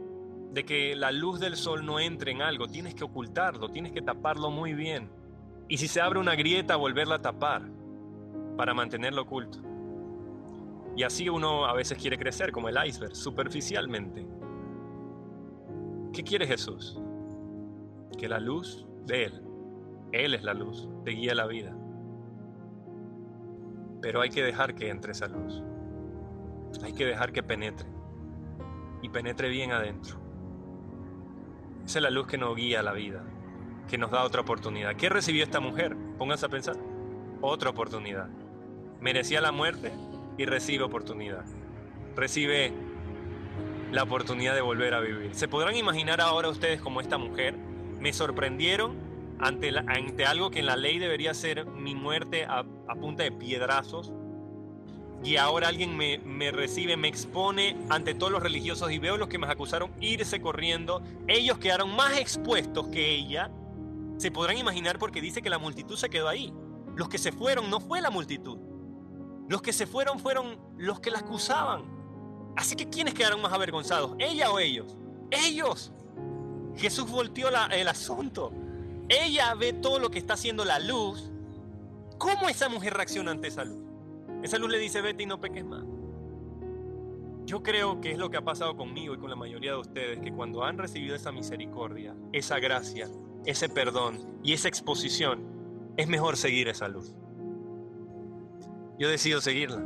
de 0.51 0.65
que 0.65 0.95
la 0.95 1.11
luz 1.11 1.39
del 1.39 1.55
sol 1.55 1.85
no 1.85 1.99
entre 1.99 2.31
en 2.31 2.41
algo. 2.41 2.67
Tienes 2.67 2.95
que 2.95 3.03
ocultarlo, 3.03 3.69
tienes 3.69 3.91
que 3.91 4.01
taparlo 4.01 4.49
muy 4.49 4.73
bien. 4.73 5.09
Y 5.67 5.77
si 5.77 5.87
se 5.87 6.01
abre 6.01 6.19
una 6.19 6.35
grieta, 6.35 6.75
volverla 6.77 7.15
a 7.15 7.21
tapar 7.21 7.61
para 8.57 8.73
mantenerlo 8.73 9.21
oculto. 9.21 9.66
Y 10.97 11.03
así 11.03 11.29
uno 11.29 11.65
a 11.67 11.73
veces 11.73 11.95
quiere 11.99 12.17
crecer 12.17 12.51
como 12.51 12.69
el 12.69 12.87
iceberg, 12.87 13.15
superficialmente. 13.15 14.27
¿Qué 16.11 16.23
quiere 16.23 16.47
Jesús? 16.47 16.99
Que 18.17 18.27
la 18.27 18.39
luz 18.39 18.87
de 19.05 19.25
Él, 19.25 19.43
Él 20.11 20.33
es 20.33 20.43
la 20.43 20.55
luz, 20.55 20.89
te 21.05 21.11
guía 21.11 21.35
la 21.35 21.45
vida. 21.45 21.77
Pero 24.01 24.21
hay 24.21 24.31
que 24.31 24.41
dejar 24.41 24.73
que 24.73 24.89
entre 24.89 25.11
esa 25.11 25.27
luz. 25.27 25.61
Hay 26.83 26.93
que 26.93 27.05
dejar 27.05 27.31
que 27.31 27.43
penetre. 27.43 27.87
Y 29.03 29.09
penetre 29.09 29.49
bien 29.49 29.73
adentro. 29.73 30.17
Esa 31.85 31.99
es 31.99 32.03
la 32.03 32.09
luz 32.09 32.25
que 32.25 32.39
nos 32.39 32.55
guía 32.55 32.81
la 32.81 32.93
vida, 32.93 33.23
que 33.87 33.99
nos 33.99 34.09
da 34.09 34.23
otra 34.23 34.41
oportunidad. 34.41 34.95
¿Qué 34.95 35.09
recibió 35.09 35.43
esta 35.43 35.59
mujer? 35.59 35.95
Pónganse 36.17 36.47
a 36.47 36.49
pensar. 36.49 36.75
Otra 37.39 37.69
oportunidad. 37.69 38.29
¿Merecía 38.99 39.41
la 39.41 39.51
muerte? 39.51 39.91
Y 40.37 40.45
recibe 40.45 40.83
oportunidad. 40.83 41.45
Recibe 42.15 42.73
la 43.91 44.03
oportunidad 44.03 44.55
de 44.55 44.61
volver 44.61 44.93
a 44.93 44.99
vivir. 44.99 45.33
¿Se 45.33 45.47
podrán 45.47 45.75
imaginar 45.75 46.21
ahora 46.21 46.49
ustedes 46.49 46.81
como 46.81 47.01
esta 47.01 47.17
mujer? 47.17 47.55
Me 47.99 48.13
sorprendieron 48.13 48.97
ante, 49.39 49.69
ante 49.77 50.25
algo 50.25 50.49
que 50.51 50.59
en 50.59 50.65
la 50.65 50.75
ley 50.75 50.99
debería 50.99 51.33
ser 51.33 51.65
mi 51.65 51.95
muerte 51.95 52.45
a, 52.45 52.63
punta 52.99 53.23
de 53.23 53.31
piedrazos. 53.31 54.11
Y 55.23 55.37
ahora 55.37 55.67
alguien 55.67 55.97
me, 55.97 56.19
me, 56.19 56.51
recibe, 56.51 56.95
me 56.95 57.07
expone 57.07 57.75
ante 57.89 58.13
todos 58.13 58.31
los 58.31 58.43
religiosos 58.43 58.91
y 58.91 58.99
veo 58.99 59.17
los 59.17 59.27
que 59.29 59.39
me 59.39 59.47
acusaron 59.47 59.91
irse 59.99 60.39
corriendo. 60.41 61.01
Ellos 61.27 61.57
quedaron 61.57 61.95
más 61.95 62.17
expuestos 62.19 62.87
que 62.87 63.15
ella. 63.15 63.49
Se 64.17 64.31
podrán 64.31 64.57
imaginar 64.57 64.99
porque 64.99 65.21
dice 65.21 65.41
que 65.41 65.49
la 65.49 65.57
multitud 65.57 65.95
se 65.95 66.09
quedó 66.09 66.27
ahí. 66.27 66.53
Los 66.95 67.09
que 67.09 67.17
se 67.17 67.31
fueron 67.31 67.69
no 67.69 67.79
fue 67.79 67.99
la 67.99 68.11
multitud. 68.11 68.59
Los 69.47 69.61
que 69.61 69.73
se 69.73 69.87
fueron 69.87 70.19
fueron 70.19 70.57
los 70.77 70.99
que 70.99 71.11
la 71.11 71.19
acusaban. 71.19 71.83
Así 72.55 72.75
que 72.75 72.89
¿quiénes 72.89 73.13
quedaron 73.13 73.41
más 73.41 73.53
avergonzados? 73.53 74.15
¿Ella 74.19 74.51
o 74.51 74.59
ellos? 74.59 74.97
Ellos. 75.31 75.91
Jesús 76.75 77.09
volteó 77.09 77.49
el 77.49 77.87
asunto. 77.87 78.51
Ella 79.09 79.53
ve 79.55 79.73
todo 79.73 79.99
lo 79.99 80.09
que 80.09 80.19
está 80.19 80.33
haciendo 80.33 80.65
la 80.65 80.79
luz. 80.79 81.31
¿Cómo 82.17 82.49
esa 82.49 82.67
mujer 82.67 82.93
reacciona 82.93 83.31
ante 83.31 83.47
esa 83.47 83.63
luz? 83.63 83.83
Esa 84.43 84.57
luz 84.57 84.69
le 84.69 84.79
dice, 84.79 85.01
vete 85.01 85.23
y 85.23 85.25
no 85.25 85.39
peques 85.39 85.63
más. 85.63 85.83
Yo 87.45 87.63
creo 87.63 88.01
que 88.01 88.11
es 88.11 88.17
lo 88.17 88.29
que 88.29 88.37
ha 88.37 88.43
pasado 88.43 88.75
conmigo 88.75 89.13
y 89.13 89.17
con 89.17 89.29
la 89.29 89.35
mayoría 89.35 89.71
de 89.71 89.77
ustedes, 89.77 90.19
que 90.19 90.33
cuando 90.33 90.63
han 90.63 90.77
recibido 90.77 91.15
esa 91.15 91.31
misericordia, 91.31 92.13
esa 92.33 92.59
gracia, 92.59 93.07
ese 93.45 93.69
perdón 93.69 94.39
y 94.43 94.51
esa 94.53 94.67
exposición, 94.67 95.93
es 95.95 96.07
mejor 96.07 96.35
seguir 96.35 96.67
esa 96.67 96.89
luz. 96.89 97.15
Yo 98.99 99.09
decido 99.09 99.41
seguirla 99.41 99.83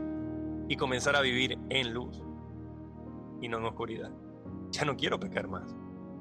y 0.69 0.77
comenzar 0.77 1.15
a 1.15 1.21
vivir 1.21 1.59
en 1.69 1.93
luz 1.93 2.21
y 3.41 3.49
no 3.49 3.57
en 3.57 3.65
oscuridad. 3.65 4.11
Ya 4.71 4.85
no 4.85 4.95
quiero 4.95 5.19
pecar 5.19 5.47
más. 5.47 5.75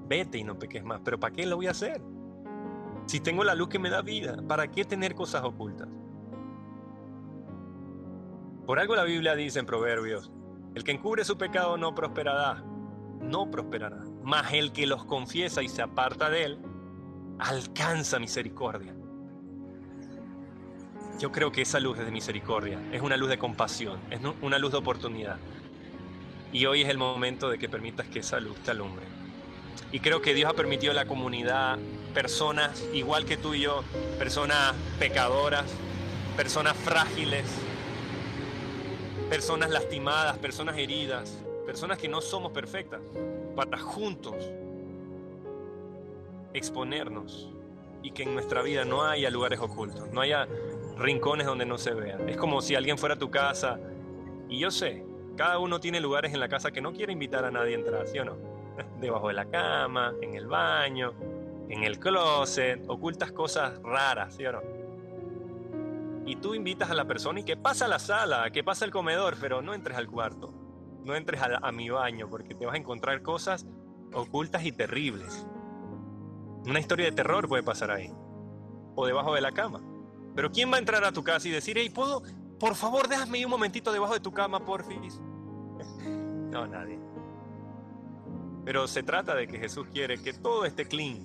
Vete 0.08 0.38
y 0.38 0.44
no 0.44 0.58
peques 0.58 0.82
más. 0.82 1.00
Pero 1.04 1.20
¿para 1.20 1.32
qué 1.32 1.46
lo 1.46 1.56
voy 1.56 1.68
a 1.68 1.70
hacer? 1.70 2.02
Si 3.06 3.20
tengo 3.20 3.44
la 3.44 3.54
luz 3.54 3.68
que 3.68 3.78
me 3.78 3.90
da 3.90 4.02
vida, 4.02 4.42
¿para 4.48 4.68
qué 4.68 4.84
tener 4.84 5.14
cosas 5.14 5.44
ocultas? 5.44 5.88
Por 8.66 8.78
algo 8.78 8.96
la 8.96 9.04
Biblia 9.04 9.34
dice 9.34 9.58
en 9.58 9.66
Proverbios, 9.66 10.32
el 10.74 10.84
que 10.84 10.92
encubre 10.92 11.24
su 11.24 11.36
pecado 11.36 11.76
no 11.76 11.94
prosperará, 11.94 12.62
no 13.20 13.50
prosperará. 13.50 14.04
Mas 14.22 14.52
el 14.52 14.72
que 14.72 14.86
los 14.86 15.04
confiesa 15.04 15.62
y 15.62 15.68
se 15.68 15.82
aparta 15.82 16.30
de 16.30 16.44
él, 16.44 16.58
alcanza 17.38 18.18
misericordia. 18.18 18.94
Yo 21.20 21.30
creo 21.30 21.52
que 21.52 21.60
esa 21.60 21.78
luz 21.80 21.98
es 21.98 22.06
de 22.06 22.10
misericordia, 22.10 22.80
es 22.92 23.02
una 23.02 23.18
luz 23.18 23.28
de 23.28 23.36
compasión, 23.36 24.00
es 24.10 24.20
una 24.40 24.58
luz 24.58 24.72
de 24.72 24.78
oportunidad. 24.78 25.36
Y 26.50 26.64
hoy 26.64 26.80
es 26.80 26.88
el 26.88 26.96
momento 26.96 27.50
de 27.50 27.58
que 27.58 27.68
permitas 27.68 28.08
que 28.08 28.20
esa 28.20 28.40
luz 28.40 28.56
te 28.60 28.70
alumbre. 28.70 29.04
Y 29.92 30.00
creo 30.00 30.22
que 30.22 30.32
Dios 30.32 30.50
ha 30.50 30.54
permitido 30.54 30.92
a 30.92 30.94
la 30.94 31.04
comunidad 31.04 31.78
personas 32.14 32.82
igual 32.94 33.26
que 33.26 33.36
tú 33.36 33.52
y 33.52 33.60
yo, 33.60 33.84
personas 34.18 34.74
pecadoras, 34.98 35.66
personas 36.38 36.74
frágiles, 36.74 37.44
personas 39.28 39.68
lastimadas, 39.68 40.38
personas 40.38 40.78
heridas, 40.78 41.36
personas 41.66 41.98
que 41.98 42.08
no 42.08 42.22
somos 42.22 42.50
perfectas, 42.52 43.02
para 43.54 43.76
juntos 43.76 44.36
exponernos 46.54 47.50
y 48.02 48.12
que 48.12 48.22
en 48.22 48.32
nuestra 48.32 48.62
vida 48.62 48.86
no 48.86 49.04
haya 49.04 49.28
lugares 49.28 49.60
ocultos, 49.60 50.08
no 50.12 50.22
haya 50.22 50.48
rincones 51.00 51.46
donde 51.46 51.66
no 51.66 51.78
se 51.78 51.94
vean. 51.94 52.28
Es 52.28 52.36
como 52.36 52.60
si 52.60 52.74
alguien 52.74 52.98
fuera 52.98 53.14
a 53.14 53.18
tu 53.18 53.30
casa 53.30 53.78
y 54.48 54.58
yo 54.58 54.70
sé, 54.70 55.04
cada 55.36 55.58
uno 55.58 55.80
tiene 55.80 56.00
lugares 56.00 56.32
en 56.34 56.40
la 56.40 56.48
casa 56.48 56.70
que 56.70 56.80
no 56.80 56.92
quiere 56.92 57.12
invitar 57.12 57.44
a 57.44 57.50
nadie 57.50 57.74
a 57.74 57.78
entrar, 57.78 58.06
¿sí 58.06 58.18
o 58.18 58.24
no? 58.24 58.36
Debajo 59.00 59.28
de 59.28 59.34
la 59.34 59.46
cama, 59.46 60.12
en 60.20 60.34
el 60.34 60.46
baño, 60.46 61.14
en 61.68 61.82
el 61.84 61.98
closet, 61.98 62.84
ocultas 62.88 63.32
cosas 63.32 63.80
raras, 63.82 64.34
¿sí 64.34 64.44
o 64.46 64.52
no? 64.52 64.60
Y 66.26 66.36
tú 66.36 66.54
invitas 66.54 66.90
a 66.90 66.94
la 66.94 67.06
persona 67.06 67.40
y 67.40 67.44
que 67.44 67.56
pasa 67.56 67.88
la 67.88 67.98
sala, 67.98 68.50
que 68.50 68.62
pasa 68.62 68.84
al 68.84 68.90
comedor, 68.90 69.36
pero 69.40 69.62
no 69.62 69.72
entres 69.74 69.96
al 69.96 70.06
cuarto, 70.06 70.52
no 71.04 71.16
entres 71.16 71.40
a, 71.40 71.58
a 71.62 71.72
mi 71.72 71.88
baño 71.88 72.28
porque 72.28 72.54
te 72.54 72.66
vas 72.66 72.74
a 72.74 72.78
encontrar 72.78 73.22
cosas 73.22 73.66
ocultas 74.12 74.64
y 74.64 74.72
terribles. 74.72 75.46
Una 76.66 76.78
historia 76.78 77.06
de 77.06 77.12
terror 77.12 77.48
puede 77.48 77.62
pasar 77.62 77.90
ahí. 77.90 78.12
O 78.94 79.06
debajo 79.06 79.34
de 79.34 79.40
la 79.40 79.52
cama. 79.52 79.80
Pero 80.34 80.50
¿quién 80.50 80.70
va 80.70 80.76
a 80.76 80.78
entrar 80.78 81.04
a 81.04 81.12
tu 81.12 81.22
casa 81.22 81.48
y 81.48 81.50
decir, 81.50 81.76
hey, 81.78 81.90
¿puedo, 81.90 82.22
por 82.58 82.74
favor, 82.74 83.08
déjame 83.08 83.44
un 83.44 83.50
momentito 83.50 83.92
debajo 83.92 84.14
de 84.14 84.20
tu 84.20 84.32
cama, 84.32 84.64
porfis? 84.64 85.20
no, 86.50 86.66
nadie. 86.66 86.98
Pero 88.64 88.86
se 88.86 89.02
trata 89.02 89.34
de 89.34 89.46
que 89.46 89.58
Jesús 89.58 89.86
quiere 89.92 90.22
que 90.22 90.32
todo 90.32 90.64
esté 90.64 90.86
clean, 90.86 91.18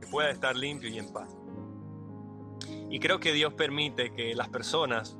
que 0.00 0.06
pueda 0.06 0.30
estar 0.30 0.54
limpio 0.54 0.88
y 0.88 0.98
en 0.98 1.12
paz. 1.12 1.36
Y 2.90 3.00
creo 3.00 3.18
que 3.18 3.32
Dios 3.32 3.54
permite 3.54 4.12
que 4.12 4.34
las 4.34 4.48
personas 4.48 5.16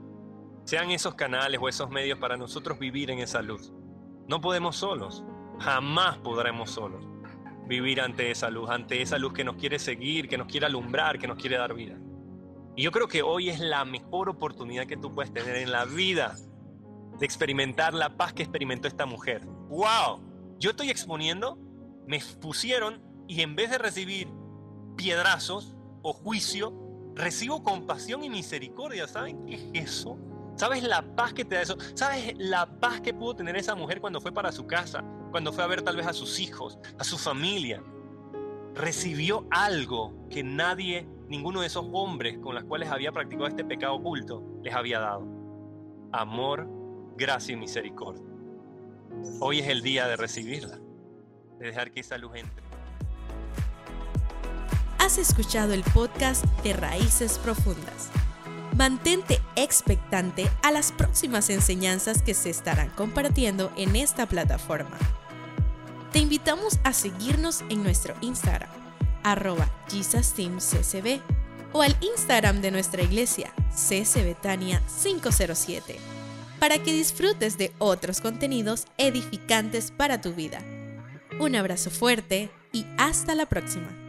sean 0.64 0.90
esos 0.90 1.14
canales 1.14 1.60
o 1.62 1.68
esos 1.68 1.90
medios 1.90 2.18
para 2.18 2.36
nosotros 2.36 2.78
vivir 2.78 3.10
en 3.10 3.18
esa 3.18 3.42
luz. 3.42 3.72
No 4.28 4.40
podemos 4.40 4.76
solos, 4.76 5.24
jamás 5.58 6.18
podremos 6.18 6.70
solos 6.70 7.04
vivir 7.66 8.00
ante 8.00 8.30
esa 8.30 8.50
luz, 8.50 8.70
ante 8.70 9.02
esa 9.02 9.18
luz 9.18 9.32
que 9.32 9.44
nos 9.44 9.56
quiere 9.56 9.78
seguir, 9.78 10.28
que 10.28 10.38
nos 10.38 10.46
quiere 10.46 10.66
alumbrar, 10.66 11.18
que 11.18 11.26
nos 11.26 11.36
quiere 11.36 11.56
dar 11.56 11.74
vida. 11.74 11.96
Y 12.76 12.82
yo 12.82 12.92
creo 12.92 13.08
que 13.08 13.22
hoy 13.22 13.48
es 13.48 13.58
la 13.58 13.86
mejor 13.86 14.28
oportunidad 14.28 14.86
que 14.86 14.98
tú 14.98 15.14
puedes 15.14 15.32
tener 15.32 15.56
en 15.56 15.72
la 15.72 15.86
vida 15.86 16.36
de 17.18 17.24
experimentar 17.24 17.94
la 17.94 18.18
paz 18.18 18.34
que 18.34 18.42
experimentó 18.42 18.86
esta 18.86 19.06
mujer. 19.06 19.46
¡Wow! 19.70 20.20
Yo 20.58 20.70
estoy 20.70 20.90
exponiendo, 20.90 21.58
me 22.06 22.20
pusieron 22.38 23.02
y 23.26 23.40
en 23.40 23.56
vez 23.56 23.70
de 23.70 23.78
recibir 23.78 24.28
piedrazos 24.94 25.74
o 26.02 26.12
juicio, 26.12 26.74
recibo 27.14 27.62
compasión 27.62 28.22
y 28.22 28.28
misericordia. 28.28 29.08
¿Saben 29.08 29.46
qué 29.46 29.54
es 29.54 29.84
eso? 29.86 30.18
¿Sabes 30.56 30.82
la 30.82 31.02
paz 31.16 31.32
que 31.32 31.46
te 31.46 31.54
da 31.54 31.62
eso? 31.62 31.78
¿Sabes 31.94 32.34
la 32.36 32.66
paz 32.78 33.00
que 33.00 33.14
pudo 33.14 33.36
tener 33.36 33.56
esa 33.56 33.74
mujer 33.74 34.02
cuando 34.02 34.20
fue 34.20 34.32
para 34.32 34.52
su 34.52 34.66
casa? 34.66 35.02
Cuando 35.30 35.50
fue 35.50 35.64
a 35.64 35.66
ver 35.66 35.80
tal 35.80 35.96
vez 35.96 36.06
a 36.06 36.12
sus 36.12 36.38
hijos, 36.40 36.78
a 36.98 37.04
su 37.04 37.16
familia. 37.16 37.82
Recibió 38.74 39.46
algo 39.50 40.28
que 40.28 40.42
nadie 40.42 41.08
ninguno 41.28 41.60
de 41.60 41.66
esos 41.66 41.86
hombres 41.92 42.38
con 42.38 42.54
los 42.54 42.64
cuales 42.64 42.90
había 42.90 43.12
practicado 43.12 43.48
este 43.48 43.64
pecado 43.64 43.94
oculto 43.94 44.42
les 44.62 44.74
había 44.74 45.00
dado. 45.00 45.26
Amor, 46.12 46.68
gracia 47.16 47.52
y 47.52 47.56
misericordia. 47.56 48.24
Hoy 49.40 49.60
es 49.60 49.68
el 49.68 49.82
día 49.82 50.06
de 50.06 50.16
recibirla, 50.16 50.78
de 51.58 51.66
dejar 51.66 51.90
que 51.90 52.00
esa 52.00 52.18
luz 52.18 52.32
entre. 52.36 52.64
Has 54.98 55.18
escuchado 55.18 55.72
el 55.72 55.82
podcast 55.82 56.44
de 56.62 56.72
Raíces 56.72 57.38
Profundas. 57.38 58.10
Mantente 58.76 59.40
expectante 59.54 60.50
a 60.62 60.70
las 60.70 60.92
próximas 60.92 61.48
enseñanzas 61.48 62.22
que 62.22 62.34
se 62.34 62.50
estarán 62.50 62.90
compartiendo 62.90 63.72
en 63.76 63.96
esta 63.96 64.26
plataforma. 64.26 64.98
Te 66.12 66.18
invitamos 66.18 66.78
a 66.84 66.92
seguirnos 66.92 67.62
en 67.70 67.82
nuestro 67.82 68.14
Instagram 68.20 68.85
arroba 69.30 69.68
CCB 69.88 71.20
o 71.72 71.82
al 71.82 71.96
Instagram 72.00 72.60
de 72.60 72.70
nuestra 72.70 73.02
iglesia, 73.02 73.52
CCBetania 73.70 74.80
507, 75.02 75.96
para 76.60 76.78
que 76.78 76.92
disfrutes 76.92 77.58
de 77.58 77.72
otros 77.78 78.20
contenidos 78.20 78.86
edificantes 78.96 79.90
para 79.90 80.20
tu 80.20 80.32
vida. 80.32 80.62
Un 81.40 81.56
abrazo 81.56 81.90
fuerte 81.90 82.50
y 82.72 82.86
hasta 82.98 83.34
la 83.34 83.46
próxima. 83.46 84.05